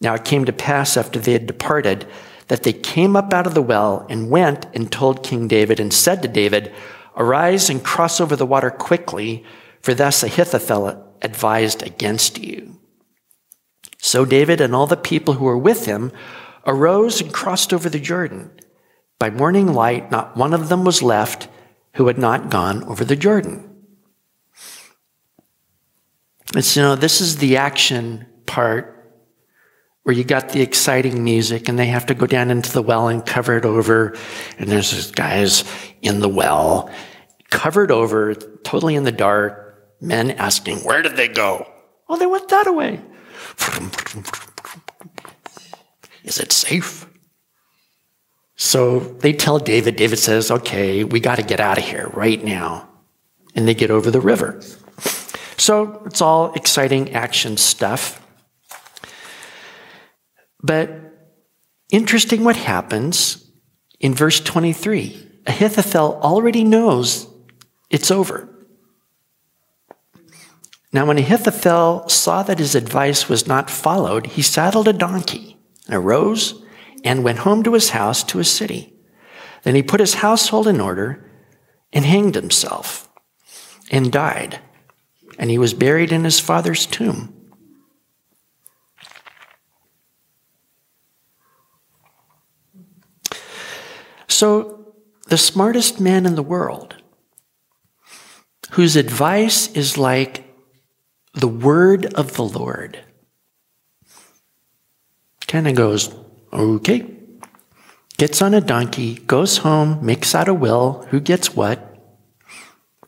Now 0.00 0.14
it 0.14 0.24
came 0.24 0.44
to 0.44 0.52
pass 0.52 0.96
after 0.96 1.18
they 1.18 1.32
had 1.32 1.46
departed 1.46 2.06
that 2.48 2.62
they 2.62 2.72
came 2.72 3.16
up 3.16 3.32
out 3.32 3.46
of 3.46 3.54
the 3.54 3.62
well 3.62 4.06
and 4.10 4.30
went 4.30 4.66
and 4.74 4.90
told 4.90 5.22
King 5.22 5.48
David 5.48 5.80
and 5.80 5.92
said 5.92 6.20
to 6.22 6.28
David, 6.28 6.72
Arise 7.16 7.70
and 7.70 7.82
cross 7.82 8.20
over 8.20 8.36
the 8.36 8.46
water 8.46 8.70
quickly, 8.70 9.44
for 9.80 9.94
thus 9.94 10.22
Ahithophel 10.22 11.16
advised 11.22 11.82
against 11.82 12.38
you. 12.38 12.78
So 13.98 14.24
David 14.24 14.60
and 14.60 14.74
all 14.74 14.86
the 14.86 14.96
people 14.96 15.34
who 15.34 15.44
were 15.44 15.58
with 15.58 15.86
him 15.86 16.12
arose 16.66 17.20
and 17.20 17.32
crossed 17.32 17.72
over 17.72 17.88
the 17.88 17.98
Jordan. 17.98 18.50
By 19.18 19.30
morning 19.30 19.72
light, 19.72 20.10
not 20.10 20.36
one 20.36 20.54
of 20.54 20.68
them 20.68 20.84
was 20.84 21.02
left 21.02 21.48
who 21.94 22.06
had 22.06 22.18
not 22.18 22.50
gone 22.50 22.84
over 22.84 23.04
the 23.04 23.16
Jordan. 23.16 23.66
It's, 26.54 26.76
you 26.76 26.82
know, 26.82 26.96
this 26.96 27.20
is 27.20 27.36
the 27.36 27.58
action 27.58 28.26
part 28.46 28.96
where 30.02 30.14
you 30.14 30.24
got 30.24 30.48
the 30.48 30.62
exciting 30.62 31.22
music 31.22 31.68
and 31.68 31.78
they 31.78 31.86
have 31.86 32.06
to 32.06 32.14
go 32.14 32.26
down 32.26 32.50
into 32.50 32.72
the 32.72 32.82
well 32.82 33.08
and 33.08 33.24
cover 33.24 33.56
it 33.56 33.64
over. 33.64 34.16
And 34.58 34.68
there's 34.68 34.90
these 34.90 35.10
guys 35.10 35.64
in 36.02 36.20
the 36.20 36.28
well, 36.28 36.90
covered 37.50 37.90
over, 37.90 38.34
totally 38.34 38.94
in 38.94 39.04
the 39.04 39.12
dark, 39.12 39.69
men 40.00 40.32
asking, 40.32 40.78
Where 40.78 41.02
did 41.02 41.16
they 41.16 41.28
go? 41.28 41.70
Oh, 42.08 42.16
they 42.16 42.26
went 42.26 42.48
that 42.48 42.74
way. 42.74 43.00
Is 46.24 46.38
it 46.38 46.52
safe? 46.52 47.06
So 48.56 49.00
they 49.00 49.32
tell 49.32 49.58
David, 49.58 49.96
David 49.96 50.18
says, 50.18 50.50
Okay, 50.50 51.04
we 51.04 51.20
got 51.20 51.36
to 51.36 51.42
get 51.42 51.60
out 51.60 51.78
of 51.78 51.84
here 51.84 52.08
right 52.12 52.42
now. 52.42 52.88
And 53.54 53.66
they 53.66 53.74
get 53.74 53.90
over 53.90 54.10
the 54.10 54.20
river. 54.20 54.60
So 55.56 56.02
it's 56.06 56.20
all 56.20 56.52
exciting 56.54 57.12
action 57.12 57.56
stuff. 57.56 58.26
But 60.62 60.90
interesting 61.90 62.44
what 62.44 62.56
happens 62.56 63.50
in 63.98 64.14
verse 64.14 64.40
23. 64.40 65.42
Ahithophel 65.46 66.20
already 66.22 66.64
knows 66.64 67.26
it's 67.90 68.10
over. 68.10 68.48
Now, 70.92 71.06
when 71.06 71.18
Ahithophel 71.18 72.08
saw 72.08 72.42
that 72.42 72.58
his 72.58 72.74
advice 72.74 73.28
was 73.28 73.46
not 73.46 73.70
followed, 73.70 74.26
he 74.26 74.42
saddled 74.42 74.88
a 74.88 74.92
donkey 74.92 75.56
and 75.86 75.94
arose 75.94 76.64
and 77.04 77.22
went 77.22 77.40
home 77.40 77.62
to 77.62 77.74
his 77.74 77.90
house 77.90 78.24
to 78.24 78.38
his 78.38 78.50
city. 78.50 78.92
Then 79.62 79.76
he 79.76 79.82
put 79.82 80.00
his 80.00 80.14
household 80.14 80.66
in 80.66 80.80
order 80.80 81.30
and 81.92 82.04
hanged 82.04 82.34
himself 82.34 83.08
and 83.90 84.10
died. 84.10 84.58
And 85.38 85.48
he 85.48 85.58
was 85.58 85.74
buried 85.74 86.10
in 86.10 86.24
his 86.24 86.40
father's 86.40 86.86
tomb. 86.86 87.34
So, 94.26 94.94
the 95.28 95.38
smartest 95.38 96.00
man 96.00 96.26
in 96.26 96.34
the 96.34 96.42
world, 96.42 96.96
whose 98.72 98.96
advice 98.96 99.70
is 99.72 99.96
like 99.96 100.49
the 101.34 101.48
word 101.48 102.12
of 102.14 102.34
the 102.34 102.44
Lord, 102.44 102.98
kind 105.46 105.66
of 105.66 105.74
goes, 105.74 106.14
okay. 106.52 107.16
Gets 108.18 108.42
on 108.42 108.54
a 108.54 108.60
donkey, 108.60 109.14
goes 109.14 109.58
home, 109.58 110.04
makes 110.04 110.34
out 110.34 110.48
a 110.48 110.54
will, 110.54 111.06
who 111.10 111.20
gets 111.20 111.54
what. 111.56 111.96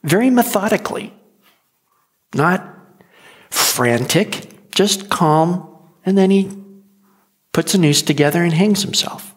Very 0.02 0.30
methodically, 0.30 1.14
not 2.34 2.66
frantic, 3.50 4.70
just 4.72 5.10
calm, 5.10 5.68
and 6.04 6.16
then 6.16 6.30
he 6.30 6.50
puts 7.52 7.74
a 7.74 7.78
noose 7.78 8.02
together 8.02 8.42
and 8.42 8.54
hangs 8.54 8.82
himself. 8.82 9.36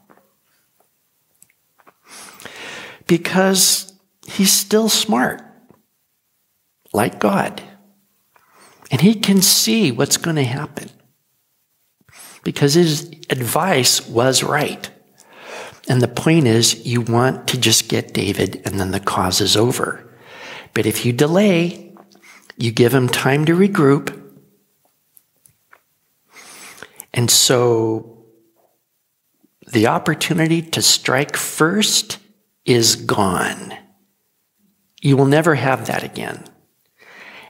Because 3.06 3.94
he's 4.26 4.52
still 4.52 4.90
smart, 4.90 5.44
like 6.94 7.20
God. 7.20 7.62
And 8.96 9.02
he 9.02 9.16
can 9.16 9.42
see 9.42 9.92
what's 9.92 10.16
going 10.16 10.38
to 10.38 10.46
happen 10.46 10.90
because 12.46 12.76
his 12.76 13.12
advice 13.30 14.08
was 14.08 14.42
right. 14.42 14.90
And 15.90 16.02
the 16.02 16.08
point 16.08 16.48
is, 16.48 16.86
you 16.86 17.02
want 17.02 17.50
to 17.50 17.60
just 17.60 17.90
get 17.90 18.14
David 18.14 18.62
and 18.64 18.80
then 18.80 18.92
the 18.92 19.02
cause 19.02 19.42
is 19.42 19.58
over. 19.58 20.10
But 20.74 20.86
if 20.86 21.06
you 21.06 21.12
delay, 21.12 21.94
you 22.56 22.72
give 22.72 22.94
him 22.94 23.10
time 23.10 23.44
to 23.48 23.52
regroup. 23.54 24.18
And 27.14 27.30
so 27.30 28.24
the 29.74 29.88
opportunity 29.88 30.62
to 30.62 30.82
strike 30.82 31.36
first 31.36 32.20
is 32.64 32.96
gone. 32.96 33.74
You 35.02 35.18
will 35.18 35.26
never 35.26 35.56
have 35.56 35.88
that 35.88 36.06
again. 36.06 36.46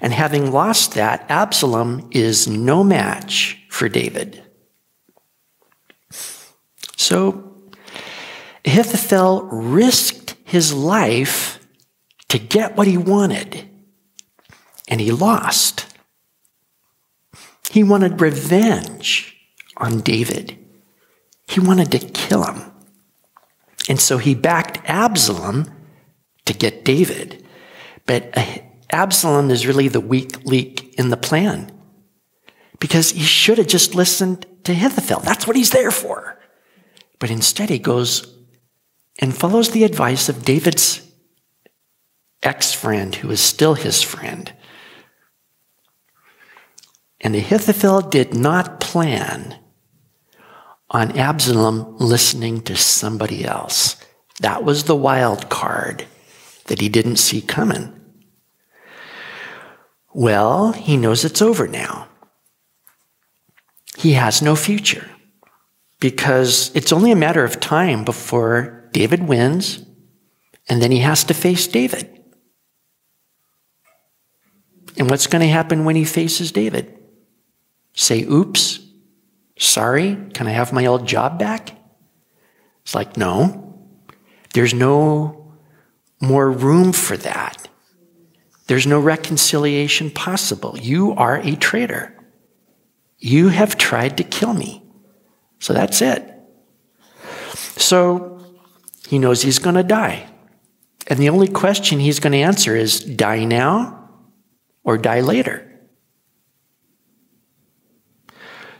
And 0.01 0.13
having 0.13 0.51
lost 0.51 0.93
that, 0.93 1.25
Absalom 1.29 2.09
is 2.11 2.47
no 2.47 2.83
match 2.83 3.59
for 3.69 3.89
David. 3.89 4.43
So 6.97 7.53
Ahithophel 8.65 9.43
risked 9.43 10.35
his 10.43 10.73
life 10.73 11.59
to 12.29 12.39
get 12.39 12.75
what 12.75 12.87
he 12.87 12.97
wanted, 12.97 13.69
and 14.87 14.99
he 14.99 15.11
lost. 15.11 15.85
He 17.69 17.83
wanted 17.83 18.21
revenge 18.21 19.37
on 19.77 20.01
David. 20.01 20.57
He 21.47 21.59
wanted 21.59 21.91
to 21.91 21.99
kill 21.99 22.43
him. 22.43 22.71
And 23.87 23.99
so 23.99 24.17
he 24.17 24.33
backed 24.33 24.79
Absalom 24.85 25.71
to 26.45 26.53
get 26.53 26.85
David. 26.85 27.45
But 28.05 28.35
Absalom 28.95 29.51
is 29.51 29.67
really 29.67 29.89
the 29.89 29.99
weak 29.99 30.45
link 30.45 30.93
in 30.93 31.09
the 31.09 31.17
plan 31.17 31.69
because 32.79 33.11
he 33.11 33.23
should 33.23 33.57
have 33.57 33.67
just 33.67 33.93
listened 33.93 34.45
to 34.63 34.71
Ahithophel. 34.71 35.19
That's 35.19 35.45
what 35.45 35.57
he's 35.57 35.71
there 35.71 35.91
for. 35.91 36.39
But 37.19 37.29
instead, 37.29 37.69
he 37.69 37.77
goes 37.77 38.33
and 39.19 39.35
follows 39.35 39.71
the 39.71 39.83
advice 39.83 40.29
of 40.29 40.45
David's 40.45 41.01
ex 42.41 42.73
friend, 42.73 43.13
who 43.15 43.29
is 43.31 43.41
still 43.41 43.73
his 43.73 44.01
friend. 44.01 44.53
And 47.19 47.35
Ahithophel 47.35 47.99
did 48.01 48.33
not 48.33 48.79
plan 48.79 49.59
on 50.89 51.17
Absalom 51.17 51.97
listening 51.97 52.61
to 52.61 52.77
somebody 52.77 53.43
else. 53.43 53.97
That 54.39 54.63
was 54.63 54.85
the 54.85 54.95
wild 54.95 55.49
card 55.49 56.05
that 56.67 56.79
he 56.79 56.87
didn't 56.87 57.17
see 57.17 57.41
coming. 57.41 57.94
Well, 60.15 60.71
he 60.71 60.95
knows 60.95 61.25
it's 61.25 61.41
over 61.41 61.67
now. 61.67 62.07
He 63.97 64.13
has 64.13 64.41
no 64.41 64.55
future 64.55 65.09
because 65.99 66.71
it's 66.73 66.93
only 66.93 67.11
a 67.11 67.17
matter 67.17 67.43
of 67.43 67.59
time 67.59 68.05
before 68.05 68.87
David 68.93 69.27
wins 69.27 69.85
and 70.69 70.81
then 70.81 70.91
he 70.91 70.99
has 70.99 71.25
to 71.25 71.33
face 71.33 71.67
David. 71.67 72.23
And 74.97 75.09
what's 75.09 75.27
going 75.27 75.41
to 75.41 75.51
happen 75.51 75.83
when 75.83 75.97
he 75.97 76.05
faces 76.05 76.53
David? 76.53 76.97
Say, 77.91 78.23
oops, 78.23 78.79
sorry, 79.59 80.15
can 80.33 80.47
I 80.47 80.51
have 80.51 80.71
my 80.71 80.85
old 80.85 81.05
job 81.05 81.37
back? 81.37 81.71
It's 82.83 82.95
like, 82.95 83.17
no, 83.17 83.77
there's 84.53 84.73
no 84.73 85.51
more 86.21 86.49
room 86.49 86.93
for 86.93 87.17
that. 87.17 87.67
There's 88.67 88.87
no 88.87 88.99
reconciliation 88.99 90.09
possible. 90.09 90.77
You 90.77 91.13
are 91.13 91.37
a 91.37 91.55
traitor. 91.55 92.15
You 93.19 93.49
have 93.49 93.77
tried 93.77 94.17
to 94.17 94.23
kill 94.23 94.53
me. 94.53 94.83
So 95.59 95.73
that's 95.73 96.01
it. 96.01 96.31
So 97.77 98.43
he 99.07 99.19
knows 99.19 99.41
he's 99.41 99.59
going 99.59 99.75
to 99.75 99.83
die. 99.83 100.29
And 101.07 101.19
the 101.19 101.29
only 101.29 101.47
question 101.47 101.99
he's 101.99 102.19
going 102.19 102.33
to 102.33 102.39
answer 102.39 102.75
is 102.75 103.03
die 103.03 103.45
now 103.45 104.09
or 104.83 104.97
die 104.97 105.21
later. 105.21 105.71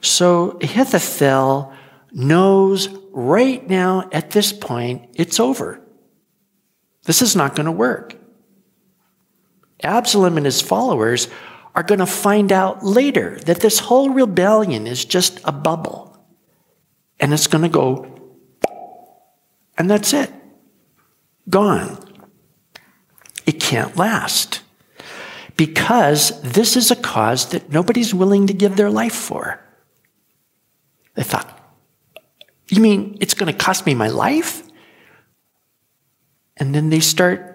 So 0.01 0.57
Ahithophel 0.61 1.73
knows 2.11 2.89
right 3.11 3.67
now 3.67 4.09
at 4.11 4.31
this 4.31 4.53
point 4.53 5.09
it's 5.15 5.39
over. 5.39 5.81
This 7.03 7.21
is 7.21 7.35
not 7.35 7.55
going 7.55 7.65
to 7.65 7.71
work. 7.71 8.15
Absalom 9.85 10.37
and 10.37 10.45
his 10.45 10.61
followers 10.61 11.27
are 11.73 11.83
going 11.83 11.99
to 11.99 12.05
find 12.05 12.51
out 12.51 12.83
later 12.83 13.37
that 13.45 13.59
this 13.59 13.79
whole 13.79 14.09
rebellion 14.09 14.87
is 14.87 15.05
just 15.05 15.39
a 15.43 15.51
bubble 15.51 16.17
and 17.19 17.33
it's 17.33 17.47
going 17.47 17.61
to 17.63 17.69
go, 17.69 18.11
and 19.77 19.89
that's 19.89 20.13
it. 20.13 20.31
Gone. 21.49 21.97
It 23.45 23.59
can't 23.59 23.95
last. 23.95 24.61
Because 25.55 26.41
this 26.41 26.75
is 26.75 26.91
a 26.91 26.95
cause 26.95 27.49
that 27.49 27.69
nobody's 27.69 28.13
willing 28.13 28.47
to 28.47 28.53
give 28.53 28.75
their 28.75 28.89
life 28.89 29.13
for. 29.13 29.61
They 31.13 31.23
thought, 31.23 31.51
you 32.67 32.81
mean 32.81 33.17
it's 33.21 33.33
going 33.33 33.51
to 33.51 33.57
cost 33.57 33.85
me 33.85 33.93
my 33.95 34.09
life? 34.09 34.63
And 36.57 36.75
then 36.75 36.89
they 36.89 36.99
start 36.99 37.54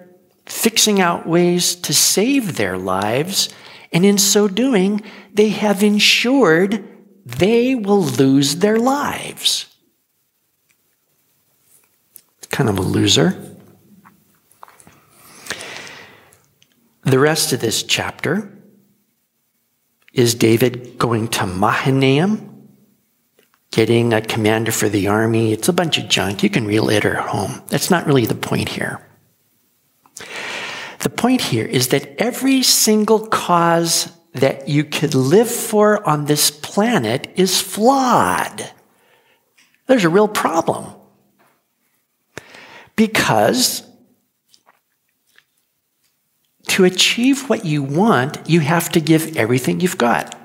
fixing 0.50 1.00
out 1.00 1.26
ways 1.26 1.74
to 1.76 1.94
save 1.94 2.56
their 2.56 2.76
lives. 2.76 3.48
And 3.92 4.04
in 4.04 4.18
so 4.18 4.48
doing, 4.48 5.02
they 5.32 5.50
have 5.50 5.82
ensured 5.82 6.84
they 7.24 7.74
will 7.74 8.02
lose 8.02 8.56
their 8.56 8.78
lives. 8.78 9.66
Kind 12.50 12.68
of 12.68 12.78
a 12.78 12.82
loser. 12.82 13.40
The 17.02 17.18
rest 17.18 17.52
of 17.52 17.60
this 17.60 17.82
chapter 17.82 18.52
is 20.12 20.34
David 20.34 20.98
going 20.98 21.28
to 21.28 21.46
Mahanaim, 21.46 22.68
getting 23.70 24.12
a 24.12 24.20
commander 24.20 24.72
for 24.72 24.88
the 24.88 25.06
army. 25.06 25.52
It's 25.52 25.68
a 25.68 25.72
bunch 25.72 25.96
of 25.96 26.08
junk. 26.08 26.42
You 26.42 26.50
can 26.50 26.66
read 26.66 26.82
it 26.90 27.04
at 27.04 27.28
home. 27.28 27.62
That's 27.68 27.90
not 27.90 28.06
really 28.06 28.26
the 28.26 28.34
point 28.34 28.70
here. 28.70 29.00
The 31.00 31.10
point 31.10 31.40
here 31.40 31.66
is 31.66 31.88
that 31.88 32.20
every 32.20 32.62
single 32.62 33.26
cause 33.26 34.12
that 34.32 34.68
you 34.68 34.84
could 34.84 35.14
live 35.14 35.50
for 35.50 36.06
on 36.06 36.26
this 36.26 36.50
planet 36.50 37.32
is 37.36 37.60
flawed. 37.60 38.70
There's 39.86 40.04
a 40.04 40.08
real 40.08 40.28
problem. 40.28 40.92
Because 42.96 43.82
to 46.68 46.84
achieve 46.84 47.48
what 47.48 47.64
you 47.64 47.82
want, 47.82 48.48
you 48.48 48.60
have 48.60 48.90
to 48.92 49.00
give 49.00 49.36
everything 49.36 49.80
you've 49.80 49.98
got. 49.98 50.36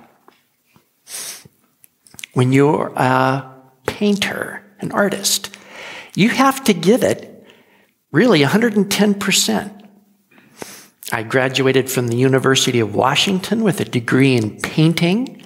When 2.33 2.51
you're 2.51 2.93
a 2.95 3.53
painter, 3.85 4.63
an 4.79 4.91
artist, 4.93 5.55
you 6.15 6.29
have 6.29 6.63
to 6.63 6.73
give 6.73 7.03
it 7.03 7.45
really 8.11 8.39
110%. 8.39 9.84
I 11.11 11.23
graduated 11.23 11.89
from 11.89 12.07
the 12.07 12.17
University 12.17 12.79
of 12.79 12.95
Washington 12.95 13.63
with 13.63 13.79
a 13.79 13.85
degree 13.85 14.35
in 14.35 14.59
painting, 14.61 15.45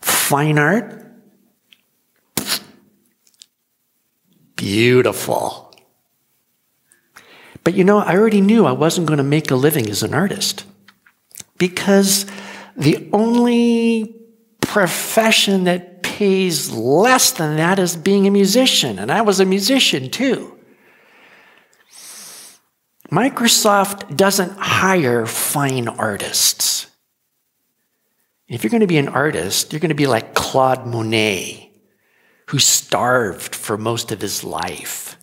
fine 0.00 0.58
art. 0.58 0.98
Beautiful. 4.56 5.74
But 7.64 7.74
you 7.74 7.84
know, 7.84 7.98
I 7.98 8.16
already 8.16 8.40
knew 8.40 8.64
I 8.64 8.72
wasn't 8.72 9.06
going 9.08 9.18
to 9.18 9.24
make 9.24 9.50
a 9.50 9.56
living 9.56 9.88
as 9.90 10.02
an 10.02 10.14
artist 10.14 10.64
because 11.58 12.26
the 12.76 13.08
only 13.12 14.16
profession 14.60 15.64
that 15.64 16.02
pays 16.02 16.70
less 16.70 17.32
than 17.32 17.56
that 17.56 17.78
is 17.78 17.96
being 17.96 18.26
a 18.26 18.30
musician. 18.30 18.98
And 18.98 19.10
I 19.10 19.22
was 19.22 19.40
a 19.40 19.44
musician 19.44 20.10
too. 20.10 20.58
Microsoft 23.12 24.16
doesn't 24.16 24.58
hire 24.58 25.26
fine 25.26 25.86
artists. 25.86 26.86
If 28.48 28.64
you're 28.64 28.70
going 28.70 28.80
to 28.80 28.86
be 28.86 28.96
an 28.96 29.08
artist, 29.08 29.72
you're 29.72 29.80
going 29.80 29.90
to 29.90 29.94
be 29.94 30.06
like 30.06 30.34
Claude 30.34 30.86
Monet 30.86 31.70
who 32.48 32.58
starved 32.58 33.54
for 33.54 33.76
most 33.76 34.12
of 34.12 34.20
his 34.20 34.42
life 34.42 35.18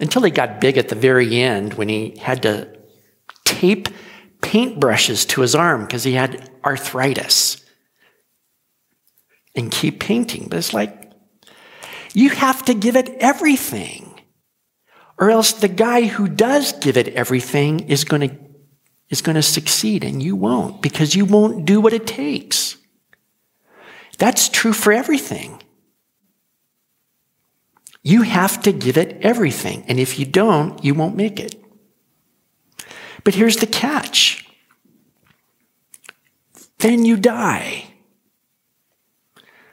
until 0.00 0.22
he 0.22 0.30
got 0.30 0.60
big 0.62 0.78
at 0.78 0.88
the 0.88 0.94
very 0.94 1.40
end 1.40 1.74
when 1.74 1.88
he 1.88 2.16
had 2.18 2.42
to 2.42 2.74
tape 3.44 3.88
paintbrushes 4.40 5.28
to 5.28 5.42
his 5.42 5.54
arm 5.54 5.82
because 5.82 6.04
he 6.04 6.12
had 6.12 6.50
arthritis 6.64 7.64
and 9.54 9.70
keep 9.70 10.00
painting. 10.00 10.48
But 10.48 10.58
it's 10.58 10.72
like, 10.72 11.12
you 12.14 12.30
have 12.30 12.64
to 12.64 12.74
give 12.74 12.96
it 12.96 13.10
everything. 13.20 14.07
Or 15.18 15.30
else 15.30 15.52
the 15.52 15.68
guy 15.68 16.06
who 16.06 16.28
does 16.28 16.72
give 16.74 16.96
it 16.96 17.08
everything 17.08 17.80
is 17.80 18.04
going 18.04 18.28
to, 18.28 18.36
is 19.10 19.20
going 19.20 19.36
to 19.36 19.42
succeed 19.42 20.04
and 20.04 20.22
you 20.22 20.36
won't 20.36 20.80
because 20.80 21.14
you 21.14 21.24
won't 21.24 21.64
do 21.64 21.80
what 21.80 21.92
it 21.92 22.06
takes. 22.06 22.76
That's 24.18 24.48
true 24.48 24.72
for 24.72 24.92
everything. 24.92 25.62
You 28.02 28.22
have 28.22 28.62
to 28.62 28.72
give 28.72 28.96
it 28.96 29.18
everything. 29.22 29.84
And 29.88 29.98
if 29.98 30.18
you 30.18 30.24
don't, 30.24 30.82
you 30.84 30.94
won't 30.94 31.16
make 31.16 31.40
it. 31.40 31.56
But 33.24 33.34
here's 33.34 33.56
the 33.56 33.66
catch 33.66 34.44
then 36.78 37.04
you 37.04 37.16
die. 37.16 37.84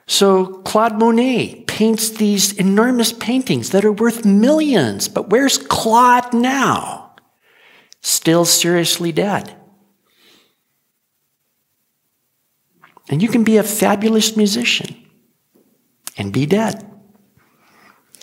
So 0.07 0.61
Claude 0.63 0.97
Monet 0.99 1.64
paints 1.75 2.09
these 2.09 2.53
enormous 2.53 3.11
paintings 3.11 3.71
that 3.71 3.83
are 3.83 3.91
worth 3.91 4.23
millions. 4.23 5.09
But 5.09 5.29
where's 5.29 5.57
Claude 5.57 6.33
now? 6.33 7.13
Still 8.01 8.45
seriously 8.45 9.11
dead. 9.11 9.53
And 13.09 13.21
you 13.21 13.27
can 13.27 13.43
be 13.43 13.57
a 13.57 13.63
fabulous 13.63 14.37
musician 14.37 14.95
and 16.17 16.31
be 16.31 16.45
dead. 16.45 16.89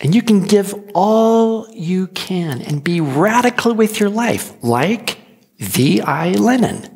And 0.01 0.15
you 0.15 0.23
can 0.23 0.45
give 0.45 0.73
all 0.95 1.69
you 1.71 2.07
can 2.07 2.59
and 2.59 2.83
be 2.83 3.01
radical 3.01 3.75
with 3.75 3.99
your 3.99 4.09
life, 4.09 4.51
like 4.63 5.19
V.I. 5.59 6.31
Lenin. 6.31 6.89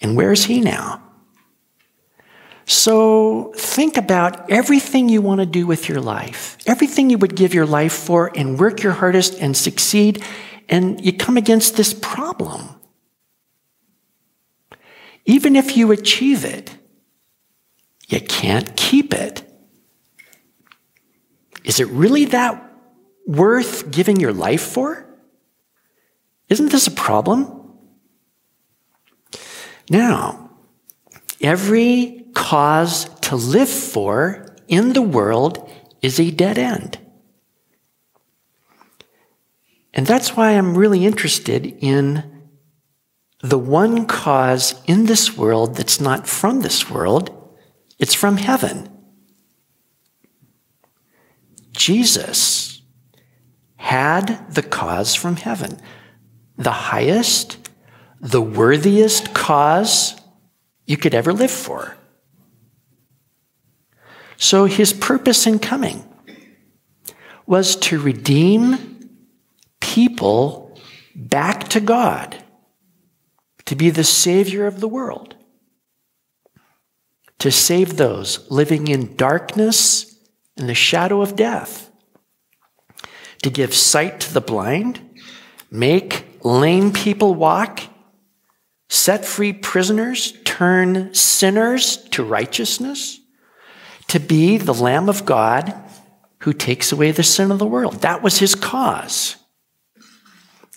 And 0.00 0.16
where's 0.16 0.46
he 0.46 0.60
now? 0.60 1.01
So 2.66 3.52
think 3.56 3.96
about 3.96 4.50
everything 4.50 5.08
you 5.08 5.20
want 5.20 5.40
to 5.40 5.46
do 5.46 5.66
with 5.66 5.88
your 5.88 6.00
life, 6.00 6.56
everything 6.66 7.10
you 7.10 7.18
would 7.18 7.34
give 7.34 7.54
your 7.54 7.66
life 7.66 7.92
for, 7.92 8.30
and 8.36 8.58
work 8.58 8.82
your 8.82 8.92
hardest 8.92 9.34
and 9.40 9.56
succeed, 9.56 10.22
and 10.68 11.04
you 11.04 11.12
come 11.12 11.36
against 11.36 11.76
this 11.76 11.92
problem. 11.92 12.68
Even 15.24 15.56
if 15.56 15.76
you 15.76 15.92
achieve 15.92 16.44
it, 16.44 16.76
you 18.08 18.20
can't 18.20 18.76
keep 18.76 19.14
it. 19.14 19.42
Is 21.64 21.80
it 21.80 21.86
really 21.88 22.26
that 22.26 22.72
worth 23.26 23.90
giving 23.90 24.18
your 24.18 24.32
life 24.32 24.62
for? 24.62 25.06
Isn't 26.48 26.70
this 26.72 26.86
a 26.86 26.90
problem? 26.90 27.74
Now, 29.88 30.50
every 31.40 32.21
cause 32.34 33.08
to 33.20 33.36
live 33.36 33.68
for 33.68 34.56
in 34.68 34.92
the 34.92 35.02
world 35.02 35.70
is 36.00 36.18
a 36.18 36.30
dead 36.30 36.58
end. 36.58 36.98
And 39.94 40.06
that's 40.06 40.36
why 40.36 40.52
I'm 40.52 40.76
really 40.76 41.04
interested 41.04 41.66
in 41.66 42.24
the 43.40 43.58
one 43.58 44.06
cause 44.06 44.80
in 44.86 45.06
this 45.06 45.36
world 45.36 45.76
that's 45.76 46.00
not 46.00 46.28
from 46.28 46.60
this 46.60 46.88
world, 46.88 47.30
it's 47.98 48.14
from 48.14 48.36
heaven. 48.36 48.88
Jesus 51.72 52.82
had 53.76 54.54
the 54.54 54.62
cause 54.62 55.14
from 55.14 55.36
heaven, 55.36 55.80
the 56.56 56.70
highest, 56.70 57.58
the 58.20 58.40
worthiest 58.40 59.34
cause 59.34 60.14
you 60.86 60.96
could 60.96 61.14
ever 61.14 61.32
live 61.32 61.50
for. 61.50 61.96
So 64.42 64.64
his 64.64 64.92
purpose 64.92 65.46
in 65.46 65.60
coming 65.60 66.02
was 67.46 67.76
to 67.76 68.00
redeem 68.00 69.08
people 69.80 70.76
back 71.14 71.68
to 71.68 71.80
God, 71.80 72.42
to 73.66 73.76
be 73.76 73.88
the 73.88 74.02
Savior 74.02 74.66
of 74.66 74.80
the 74.80 74.88
world, 74.88 75.36
to 77.38 77.52
save 77.52 77.96
those 77.96 78.50
living 78.50 78.88
in 78.88 79.14
darkness 79.14 80.18
and 80.56 80.68
the 80.68 80.74
shadow 80.74 81.22
of 81.22 81.36
death, 81.36 81.92
to 83.44 83.48
give 83.48 83.72
sight 83.72 84.18
to 84.22 84.34
the 84.34 84.40
blind, 84.40 85.20
make 85.70 86.44
lame 86.44 86.92
people 86.92 87.36
walk, 87.36 87.82
set 88.88 89.24
free 89.24 89.52
prisoners, 89.52 90.36
turn 90.44 91.14
sinners 91.14 91.98
to 92.08 92.24
righteousness, 92.24 93.20
to 94.12 94.20
be 94.20 94.58
the 94.58 94.74
Lamb 94.74 95.08
of 95.08 95.24
God 95.24 95.74
who 96.40 96.52
takes 96.52 96.92
away 96.92 97.12
the 97.12 97.22
sin 97.22 97.50
of 97.50 97.58
the 97.58 97.66
world. 97.66 98.02
That 98.02 98.22
was 98.22 98.40
his 98.40 98.54
cause. 98.54 99.36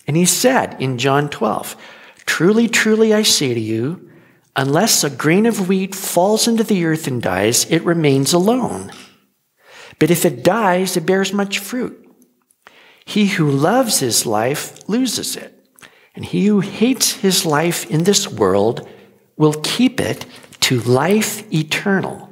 And 0.06 0.16
he 0.16 0.24
said 0.24 0.80
in 0.80 0.96
John 0.96 1.28
12, 1.28 1.76
Truly, 2.24 2.66
truly, 2.66 3.12
I 3.12 3.20
say 3.20 3.52
to 3.52 3.60
you, 3.60 4.10
unless 4.56 5.04
a 5.04 5.10
grain 5.10 5.44
of 5.44 5.68
wheat 5.68 5.94
falls 5.94 6.48
into 6.48 6.64
the 6.64 6.86
earth 6.86 7.06
and 7.06 7.20
dies, 7.20 7.70
it 7.70 7.84
remains 7.84 8.32
alone. 8.32 8.90
But 9.98 10.10
if 10.10 10.24
it 10.24 10.42
dies, 10.42 10.96
it 10.96 11.04
bears 11.04 11.34
much 11.34 11.58
fruit. 11.58 12.10
He 13.04 13.26
who 13.26 13.50
loves 13.50 13.98
his 13.98 14.24
life 14.24 14.88
loses 14.88 15.36
it, 15.36 15.68
and 16.14 16.24
he 16.24 16.46
who 16.46 16.60
hates 16.60 17.12
his 17.12 17.44
life 17.44 17.84
in 17.90 18.04
this 18.04 18.26
world 18.26 18.88
will 19.36 19.60
keep 19.62 20.00
it 20.00 20.24
to 20.60 20.80
life 20.80 21.52
eternal. 21.52 22.25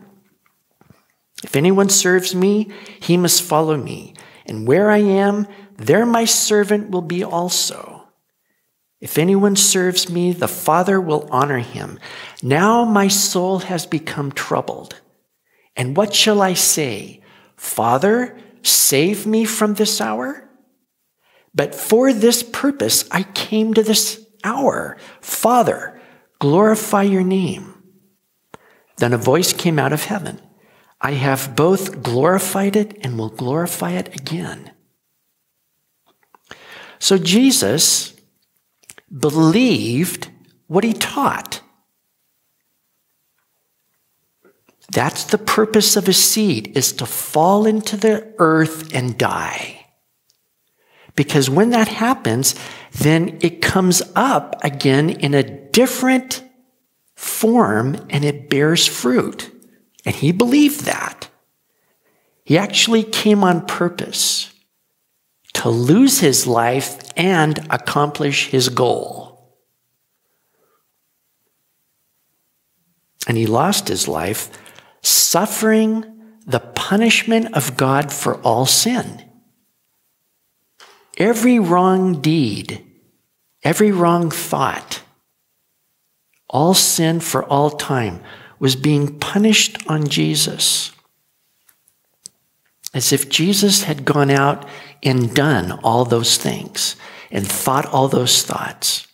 If 1.44 1.54
anyone 1.54 1.90
serves 1.90 2.34
me, 2.34 2.70
he 2.98 3.18
must 3.18 3.42
follow 3.42 3.76
me, 3.76 4.14
and 4.46 4.66
where 4.66 4.90
I 4.90 4.98
am, 4.98 5.46
there 5.76 6.06
my 6.06 6.24
servant 6.24 6.88
will 6.88 7.02
be 7.02 7.22
also. 7.22 8.08
If 8.98 9.18
anyone 9.18 9.54
serves 9.54 10.08
me, 10.08 10.32
the 10.32 10.48
Father 10.48 10.98
will 10.98 11.28
honor 11.30 11.58
him. 11.58 11.98
Now 12.42 12.86
my 12.86 13.08
soul 13.08 13.58
has 13.58 13.84
become 13.84 14.32
troubled. 14.32 15.02
And 15.76 15.94
what 15.94 16.14
shall 16.14 16.40
I 16.40 16.54
say? 16.54 17.20
Father, 17.56 18.34
save 18.62 19.26
me 19.26 19.44
from 19.44 19.74
this 19.74 20.00
hour? 20.00 20.48
But 21.54 21.74
for 21.74 22.14
this 22.14 22.42
purpose 22.42 23.04
I 23.10 23.24
came 23.24 23.74
to 23.74 23.82
this 23.82 24.24
hour. 24.42 24.96
Father, 25.20 26.00
glorify 26.38 27.02
your 27.02 27.22
name. 27.22 27.82
Then 28.96 29.12
a 29.12 29.18
voice 29.18 29.52
came 29.52 29.78
out 29.78 29.92
of 29.92 30.04
heaven 30.04 30.40
I 31.04 31.12
have 31.12 31.54
both 31.54 32.02
glorified 32.02 32.76
it 32.76 32.96
and 33.02 33.18
will 33.18 33.28
glorify 33.28 33.90
it 33.90 34.16
again. 34.18 34.70
So 36.98 37.18
Jesus 37.18 38.14
believed 39.14 40.30
what 40.66 40.82
he 40.82 40.94
taught. 40.94 41.60
That's 44.92 45.24
the 45.24 45.36
purpose 45.36 45.94
of 45.96 46.08
a 46.08 46.14
seed 46.14 46.74
is 46.74 46.92
to 46.94 47.04
fall 47.04 47.66
into 47.66 47.98
the 47.98 48.32
earth 48.38 48.94
and 48.94 49.18
die. 49.18 49.84
Because 51.16 51.50
when 51.50 51.68
that 51.70 51.88
happens, 51.88 52.54
then 52.92 53.36
it 53.42 53.60
comes 53.60 54.00
up 54.16 54.56
again 54.64 55.10
in 55.10 55.34
a 55.34 55.42
different 55.42 56.42
form 57.14 58.06
and 58.08 58.24
it 58.24 58.48
bears 58.48 58.86
fruit. 58.86 59.50
And 60.04 60.14
he 60.14 60.32
believed 60.32 60.84
that. 60.84 61.28
He 62.44 62.58
actually 62.58 63.02
came 63.02 63.42
on 63.42 63.66
purpose 63.66 64.52
to 65.54 65.70
lose 65.70 66.20
his 66.20 66.46
life 66.46 66.98
and 67.16 67.66
accomplish 67.70 68.48
his 68.48 68.68
goal. 68.68 69.56
And 73.26 73.38
he 73.38 73.46
lost 73.46 73.88
his 73.88 74.06
life 74.06 74.50
suffering 75.00 76.04
the 76.46 76.60
punishment 76.60 77.54
of 77.54 77.76
God 77.76 78.12
for 78.12 78.36
all 78.42 78.66
sin. 78.66 79.22
Every 81.16 81.58
wrong 81.58 82.20
deed, 82.20 82.84
every 83.62 83.92
wrong 83.92 84.30
thought, 84.30 85.02
all 86.50 86.74
sin 86.74 87.20
for 87.20 87.44
all 87.44 87.70
time 87.70 88.22
was 88.58 88.76
being 88.76 89.18
punished 89.18 89.78
on 89.88 90.08
Jesus. 90.08 90.92
As 92.92 93.12
if 93.12 93.28
Jesus 93.28 93.84
had 93.84 94.04
gone 94.04 94.30
out 94.30 94.68
and 95.02 95.34
done 95.34 95.72
all 95.82 96.04
those 96.04 96.36
things 96.36 96.96
and 97.30 97.46
thought 97.46 97.86
all 97.86 98.08
those 98.08 98.42
thoughts. 98.42 99.06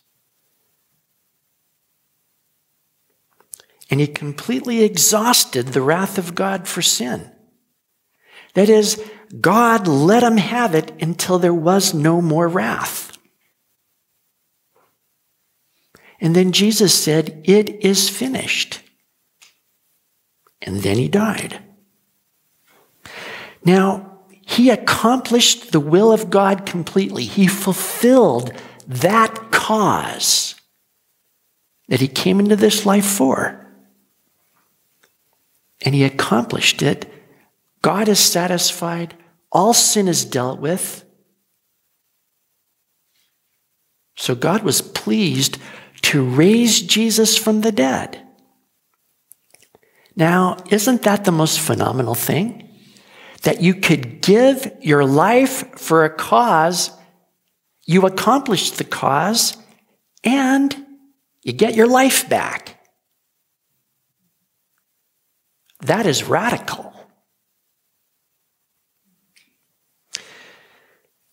and 3.90 3.98
he 3.98 4.07
completely 4.07 4.85
exhausted 4.85 5.68
the 5.68 5.83
wrath 5.83 6.16
of 6.16 6.35
God 6.37 6.68
for 6.68 6.81
sin. 6.81 7.31
That 8.55 8.68
is, 8.68 9.03
God 9.40 9.88
let 9.88 10.22
him 10.22 10.37
have 10.37 10.74
it 10.74 10.92
until 11.03 11.38
there 11.38 11.55
was 11.55 11.92
no 11.92 12.22
more 12.22 12.48
wrath. 12.48 13.18
And 16.20 16.37
then 16.37 16.53
Jesus 16.53 16.94
said, 16.94 17.42
It 17.44 17.85
is 17.85 18.09
finished. 18.09 18.80
And 20.62 20.83
then 20.83 20.96
he 20.96 21.09
died. 21.09 21.62
Now, 23.64 24.18
he 24.46 24.70
accomplished 24.70 25.73
the 25.73 25.81
will 25.81 26.12
of 26.12 26.31
God 26.31 26.66
completely. 26.66 27.25
He 27.25 27.46
fulfilled 27.46 28.53
that 28.87 29.51
cause 29.53 30.57
that 31.88 32.01
he 32.01 32.09
came 32.09 32.40
into 32.40 32.57
this 32.57 32.85
life 32.85 33.05
for. 33.05 33.66
And 35.83 35.94
he 35.94 36.05
accomplished 36.05 36.83
it. 36.83 37.11
God 37.83 38.09
is 38.09 38.18
satisfied. 38.18 39.14
All 39.53 39.73
sin 39.73 40.09
is 40.09 40.25
dealt 40.25 40.61
with. 40.61 41.05
So 44.16 44.35
God 44.35 44.62
was 44.62 44.83
pleased 44.83 45.59
to 46.03 46.23
raise 46.23 46.83
Jesus 46.83 47.37
from 47.37 47.62
the 47.62 47.73
dead. 47.73 48.27
Now, 50.16 50.57
isn't 50.70 51.03
that 51.03 51.25
the 51.25 51.33
most 51.33 51.61
phenomenal 51.61 52.14
thing? 52.14 52.68
That 53.42 53.62
you 53.62 53.75
could 53.75 54.20
give 54.20 54.70
your 54.81 55.05
life 55.05 55.79
for 55.79 56.05
a 56.05 56.11
cause, 56.11 56.90
you 57.87 58.07
accomplish 58.07 58.73
the 58.73 58.85
cause, 58.85 59.57
and 60.25 60.87
you 61.42 61.53
get 61.53 61.75
your 61.75 61.87
life 61.87 62.29
back. 62.29 62.77
That 65.81 66.07
is 66.07 66.25
radical. 66.25 66.92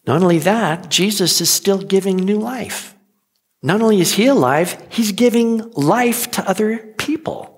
Not 0.05 0.23
only 0.23 0.39
that, 0.39 0.89
Jesus 0.89 1.41
is 1.41 1.49
still 1.49 1.79
giving 1.79 2.15
new 2.15 2.39
life. 2.39 2.95
Not 3.61 3.81
only 3.81 3.99
is 3.99 4.13
he 4.13 4.27
alive, 4.27 4.81
he's 4.89 5.11
giving 5.11 5.69
life 5.73 6.31
to 6.31 6.49
other 6.49 6.77
people. 6.97 7.56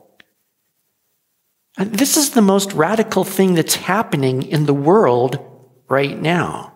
This 1.79 2.17
is 2.17 2.31
the 2.31 2.41
most 2.41 2.73
radical 2.73 3.23
thing 3.23 3.53
that's 3.53 3.75
happening 3.75 4.43
in 4.43 4.65
the 4.65 4.73
world 4.73 5.39
right 5.87 6.19
now. 6.19 6.73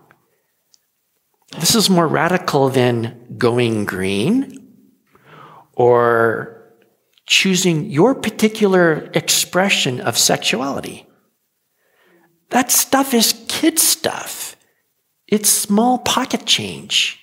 This 1.59 1.75
is 1.75 1.89
more 1.89 2.07
radical 2.07 2.69
than 2.69 3.35
going 3.37 3.83
green 3.83 4.65
or 5.73 6.71
choosing 7.25 7.89
your 7.89 8.15
particular 8.15 9.11
expression 9.13 9.99
of 9.99 10.17
sexuality. 10.17 11.05
That 12.51 12.71
stuff 12.71 13.13
is 13.13 13.43
kid 13.49 13.79
stuff. 13.79 14.55
It's 15.27 15.49
small 15.49 15.97
pocket 15.99 16.45
change. 16.45 17.19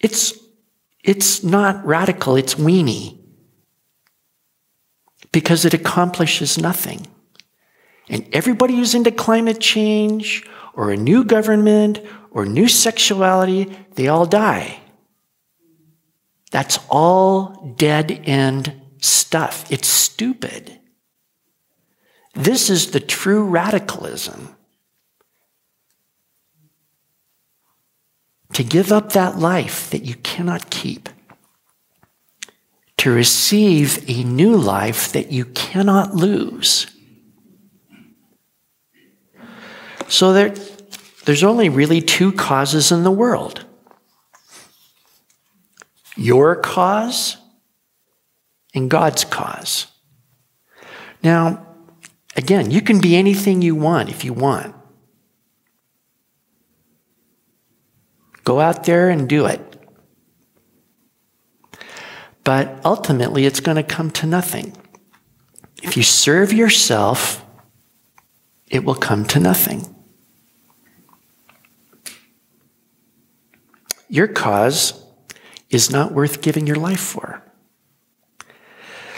It's, 0.00 0.34
it's 1.04 1.44
not 1.44 1.86
radical, 1.86 2.34
it's 2.34 2.56
weenie 2.56 3.15
because 5.36 5.66
it 5.66 5.74
accomplishes 5.74 6.56
nothing. 6.56 7.06
And 8.08 8.26
everybody 8.32 8.74
who's 8.74 8.94
into 8.94 9.10
climate 9.10 9.60
change 9.60 10.48
or 10.72 10.90
a 10.90 10.96
new 10.96 11.24
government 11.24 12.00
or 12.30 12.46
new 12.46 12.68
sexuality, 12.68 13.70
they 13.96 14.08
all 14.08 14.24
die. 14.24 14.80
That's 16.52 16.78
all 16.88 17.74
dead 17.76 18.10
end 18.24 18.80
stuff. 19.02 19.70
It's 19.70 19.88
stupid. 19.88 20.80
This 22.32 22.70
is 22.70 22.92
the 22.92 23.00
true 23.00 23.44
radicalism. 23.44 24.56
To 28.54 28.64
give 28.64 28.90
up 28.90 29.12
that 29.12 29.36
life 29.36 29.90
that 29.90 30.06
you 30.06 30.14
cannot 30.14 30.70
keep, 30.70 31.10
to 33.06 33.12
receive 33.12 34.04
a 34.10 34.24
new 34.24 34.56
life 34.56 35.12
that 35.12 35.30
you 35.30 35.44
cannot 35.44 36.16
lose. 36.16 36.88
So 40.08 40.32
there, 40.32 40.52
there's 41.24 41.44
only 41.44 41.68
really 41.68 42.00
two 42.00 42.32
causes 42.32 42.90
in 42.90 43.04
the 43.04 43.12
world 43.12 43.64
your 46.16 46.56
cause 46.56 47.36
and 48.74 48.90
God's 48.90 49.24
cause. 49.24 49.86
Now, 51.22 51.64
again, 52.34 52.72
you 52.72 52.80
can 52.80 53.00
be 53.00 53.14
anything 53.14 53.62
you 53.62 53.76
want 53.76 54.08
if 54.08 54.24
you 54.24 54.32
want. 54.32 54.74
Go 58.42 58.58
out 58.58 58.82
there 58.82 59.10
and 59.10 59.28
do 59.28 59.46
it. 59.46 59.75
But 62.46 62.80
ultimately, 62.84 63.44
it's 63.44 63.58
going 63.58 63.74
to 63.74 63.82
come 63.82 64.12
to 64.12 64.24
nothing. 64.24 64.72
If 65.82 65.96
you 65.96 66.04
serve 66.04 66.52
yourself, 66.52 67.44
it 68.68 68.84
will 68.84 68.94
come 68.94 69.24
to 69.26 69.40
nothing. 69.40 69.92
Your 74.08 74.28
cause 74.28 75.04
is 75.70 75.90
not 75.90 76.12
worth 76.12 76.40
giving 76.40 76.68
your 76.68 76.76
life 76.76 77.00
for. 77.00 77.42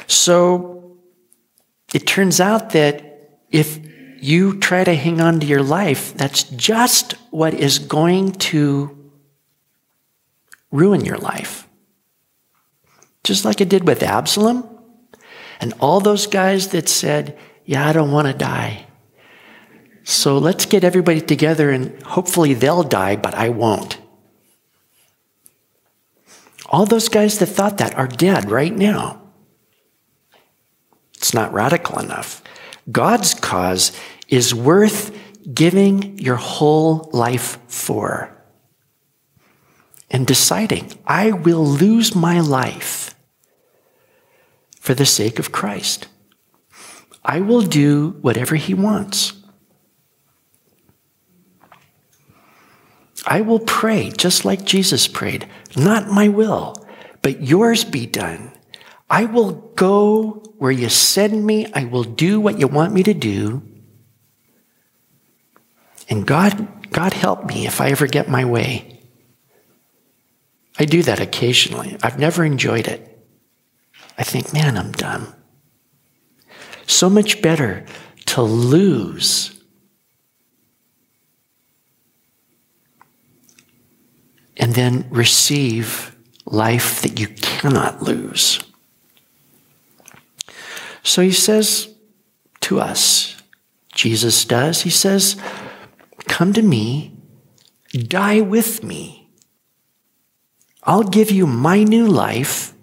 So 0.07 0.97
it 1.93 2.07
turns 2.07 2.41
out 2.41 2.71
that 2.71 3.41
if 3.51 3.79
you 4.23 4.59
try 4.59 4.85
to 4.85 4.95
hang 4.95 5.21
on 5.21 5.41
to 5.41 5.47
your 5.47 5.63
life, 5.63 6.15
that's 6.15 6.45
just 6.45 7.13
what 7.29 7.53
is 7.53 7.79
going 7.79 8.33
to 8.49 9.13
ruin 10.71 11.05
your 11.05 11.19
life. 11.19 11.68
Just 13.29 13.45
like 13.45 13.61
it 13.61 13.69
did 13.69 13.87
with 13.87 14.03
Absalom 14.03 14.67
and 15.61 15.75
all 15.81 16.01
those 16.01 16.27
guys 16.27 16.69
that 16.69 16.89
said, 16.89 17.37
Yeah, 17.67 17.87
I 17.87 17.93
don't 17.93 18.11
want 18.11 18.27
to 18.27 18.33
die. 18.33 18.87
So 20.03 20.39
let's 20.39 20.65
get 20.65 20.83
everybody 20.83 21.21
together 21.21 21.69
and 21.69 22.03
hopefully 22.05 22.55
they'll 22.55 22.85
die, 22.85 23.17
but 23.17 23.35
I 23.35 23.51
won't. 23.51 23.99
All 26.71 26.87
those 26.87 27.11
guys 27.11 27.39
that 27.39 27.53
thought 27.53 27.77
that 27.77 27.95
are 27.97 28.09
dead 28.09 28.51
right 28.51 28.75
now. 28.75 29.21
It's 31.13 31.35
not 31.35 31.53
radical 31.53 31.99
enough. 31.99 32.43
God's 32.91 33.35
cause 33.35 33.93
is 34.29 34.55
worth 34.55 35.15
giving 35.53 36.19
your 36.19 36.37
whole 36.37 37.11
life 37.13 37.59
for 37.69 38.35
and 40.11 40.27
deciding, 40.27 40.99
I 41.07 41.33
will 41.33 41.67
lose 41.67 42.15
my 42.15 42.41
life 42.41 43.15
for 44.89 44.95
the 44.95 45.05
sake 45.05 45.39
of 45.39 45.53
Christ. 45.53 46.09
I 47.23 47.41
will 47.41 47.61
do 47.61 48.17
whatever 48.23 48.57
He 48.57 48.73
wants. 48.73 49.35
I 53.27 53.43
will 53.43 53.59
pray 53.59 54.09
just 54.09 54.47
like 54.47 54.65
Jesus 54.65 55.07
prayed, 55.07 55.47
not 55.77 56.09
my 56.09 56.29
will, 56.29 56.75
but 57.21 57.43
yours 57.43 57.85
be 57.85 58.07
done. 58.07 58.51
I 59.11 59.27
will 59.27 59.53
go 59.77 60.43
where 60.57 60.73
you 60.73 60.89
send 60.89 61.45
me. 61.45 61.71
I 61.75 61.85
will 61.85 62.05
do 62.05 62.41
what 62.41 62.59
you 62.59 62.67
want 62.67 62.95
me 62.95 63.03
to 63.03 63.13
do. 63.13 63.61
And 66.09 66.27
God, 66.27 66.91
God 66.93 67.13
help 67.13 67.45
me 67.45 67.67
if 67.67 67.83
I 67.83 67.91
ever 67.91 68.07
get 68.07 68.31
my 68.31 68.47
way. 68.47 69.03
I 70.79 70.87
do 70.87 71.03
that 71.03 71.21
occasionally. 71.21 71.99
I've 72.03 72.19
never 72.19 72.43
enjoyed 72.43 72.89
it. 72.89 73.18
I 74.19 74.25
think, 74.25 74.53
man, 74.53 74.77
I'm 74.77 74.93
done. 74.93 75.33
So 76.87 77.09
much 77.09 77.41
better 77.41 77.87
to 78.27 78.43
lose 78.43 79.59
and 84.57 84.75
then 84.75 85.07
receive 85.11 86.17
life 86.45 87.03
that 87.03 87.21
you 87.21 87.29
cannot 87.29 88.03
lose. 88.03 88.61
So 91.03 91.23
he 91.23 91.33
says 91.33 91.89
to 92.61 92.81
us, 92.81 93.37
Jesus 93.95 94.45
does, 94.45 94.83
he 94.83 94.91
says, 94.91 95.37
Come 96.27 96.53
to 96.53 96.63
me, 96.63 97.17
die 97.93 98.41
with 98.41 98.83
me. 98.83 99.31
I'll 100.83 101.05
give 101.05 101.31
you 101.31 101.47
my 101.47 101.83
new 101.85 102.07
life, 102.07 102.75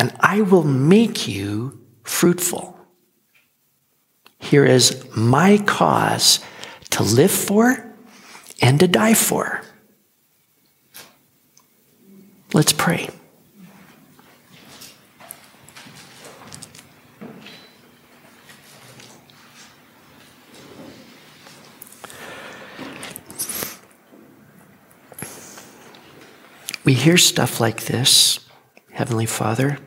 and 0.00 0.16
I 0.20 0.40
will 0.40 0.64
make 0.64 1.28
you 1.28 1.78
fruitful. 2.04 2.74
Here 4.38 4.64
is 4.64 5.04
my 5.14 5.58
cause 5.58 6.40
to 6.88 7.02
live 7.02 7.30
for 7.30 7.94
and 8.62 8.80
to 8.80 8.88
die 8.88 9.12
for. 9.12 9.60
Let's 12.54 12.72
pray. 12.72 13.10
We 26.86 26.94
hear 26.94 27.18
stuff 27.18 27.60
like 27.60 27.84
this, 27.84 28.40
Heavenly 28.92 29.26
Father 29.26 29.78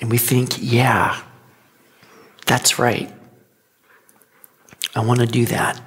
and 0.00 0.10
we 0.10 0.18
think, 0.18 0.56
yeah, 0.58 1.20
that's 2.46 2.78
right. 2.78 3.12
I 4.94 5.00
want 5.00 5.20
to 5.20 5.26
do 5.26 5.46
that. 5.46 5.80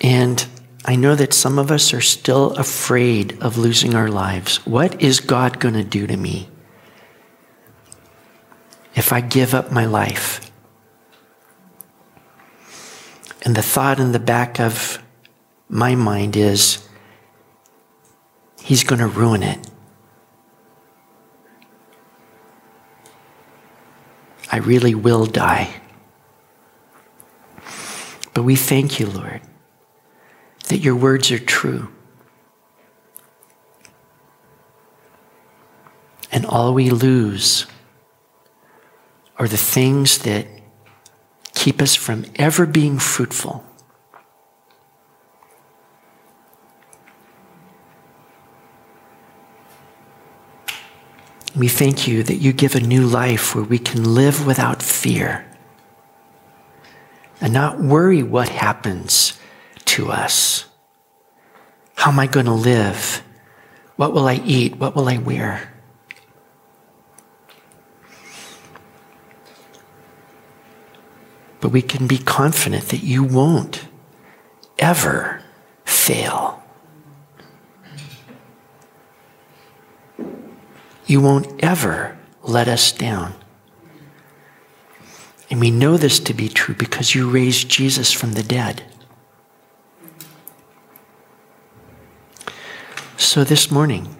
And 0.00 0.46
I 0.84 0.96
know 0.96 1.14
that 1.14 1.32
some 1.32 1.58
of 1.58 1.70
us 1.70 1.94
are 1.94 2.00
still 2.00 2.52
afraid 2.52 3.42
of 3.42 3.56
losing 3.56 3.94
our 3.94 4.08
lives. 4.08 4.64
What 4.66 5.00
is 5.00 5.20
God 5.20 5.58
going 5.58 5.74
to 5.74 5.84
do 5.84 6.06
to 6.06 6.16
me 6.16 6.48
if 8.94 9.12
I 9.12 9.20
give 9.20 9.54
up 9.54 9.72
my 9.72 9.86
life? 9.86 10.52
And 13.42 13.56
the 13.56 13.62
thought 13.62 13.98
in 13.98 14.12
the 14.12 14.18
back 14.18 14.60
of 14.60 15.02
my 15.68 15.94
mind 15.94 16.36
is, 16.36 16.86
He's 18.62 18.84
going 18.84 19.00
to 19.00 19.06
ruin 19.06 19.42
it. 19.42 19.58
I 24.50 24.58
really 24.58 24.94
will 24.94 25.26
die. 25.26 25.80
But 28.32 28.42
we 28.42 28.56
thank 28.56 28.98
you, 28.98 29.06
Lord 29.06 29.40
that 30.68 30.78
your 30.78 30.96
words 30.96 31.30
are 31.30 31.38
true. 31.38 31.88
And 36.32 36.44
all 36.46 36.74
we 36.74 36.90
lose 36.90 37.66
are 39.36 39.46
the 39.46 39.56
things 39.56 40.18
that 40.18 40.46
keep 41.54 41.80
us 41.80 41.94
from 41.94 42.24
ever 42.36 42.66
being 42.66 42.98
fruitful. 42.98 43.64
We 51.56 51.68
thank 51.68 52.08
you 52.08 52.24
that 52.24 52.36
you 52.36 52.52
give 52.52 52.74
a 52.74 52.80
new 52.80 53.06
life 53.06 53.54
where 53.54 53.62
we 53.62 53.78
can 53.78 54.14
live 54.14 54.44
without 54.44 54.82
fear 54.82 55.46
and 57.40 57.52
not 57.52 57.80
worry 57.80 58.24
what 58.24 58.48
happens 58.48 59.38
to 59.84 60.10
us. 60.10 60.64
How 61.94 62.10
am 62.10 62.18
I 62.18 62.26
going 62.26 62.46
to 62.46 62.52
live? 62.52 63.22
What 63.96 64.12
will 64.12 64.26
I 64.26 64.40
eat? 64.44 64.76
What 64.76 64.96
will 64.96 65.08
I 65.08 65.18
wear? 65.18 65.70
But 71.60 71.68
we 71.68 71.82
can 71.82 72.08
be 72.08 72.18
confident 72.18 72.88
that 72.88 73.04
you 73.04 73.22
won't 73.22 73.86
ever 74.78 75.40
fail. 75.84 76.63
You 81.06 81.20
won't 81.20 81.62
ever 81.62 82.16
let 82.42 82.68
us 82.68 82.92
down. 82.92 83.34
And 85.50 85.60
we 85.60 85.70
know 85.70 85.96
this 85.96 86.18
to 86.20 86.34
be 86.34 86.48
true 86.48 86.74
because 86.74 87.14
you 87.14 87.28
raised 87.30 87.68
Jesus 87.68 88.10
from 88.10 88.32
the 88.32 88.42
dead. 88.42 88.82
So 93.16 93.44
this 93.44 93.70
morning, 93.70 94.16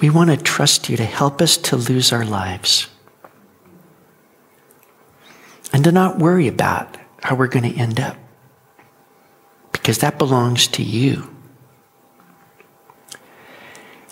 we 0.00 0.10
want 0.10 0.30
to 0.30 0.36
trust 0.36 0.88
you 0.88 0.96
to 0.96 1.04
help 1.04 1.40
us 1.40 1.56
to 1.56 1.76
lose 1.76 2.12
our 2.12 2.24
lives 2.24 2.88
and 5.72 5.84
to 5.84 5.92
not 5.92 6.18
worry 6.18 6.48
about 6.48 6.96
how 7.22 7.34
we're 7.34 7.46
going 7.46 7.70
to 7.72 7.78
end 7.78 8.00
up 8.00 8.16
because 9.72 9.98
that 9.98 10.18
belongs 10.18 10.66
to 10.68 10.82
you. 10.82 11.34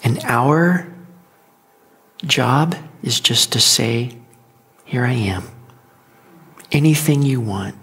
And 0.02 0.18
our 0.24 0.92
job 2.24 2.76
is 3.02 3.20
just 3.20 3.52
to 3.52 3.60
say, 3.60 4.16
Here 4.84 5.04
I 5.04 5.12
am. 5.12 5.44
Anything 6.70 7.22
you 7.22 7.40
want. 7.40 7.74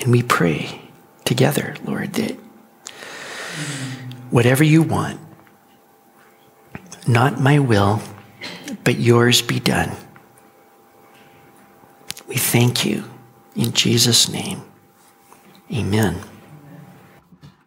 And 0.00 0.12
we 0.12 0.22
pray 0.22 0.82
together, 1.24 1.76
Lord, 1.84 2.12
that 2.14 2.32
whatever 4.30 4.62
you 4.62 4.82
want, 4.82 5.18
not 7.06 7.40
my 7.40 7.58
will, 7.58 8.02
but 8.82 8.98
yours 8.98 9.40
be 9.40 9.60
done. 9.60 9.92
We 12.28 12.36
thank 12.36 12.84
you 12.84 13.04
in 13.54 13.72
Jesus' 13.72 14.28
name. 14.28 14.62
Amen. 15.72 16.20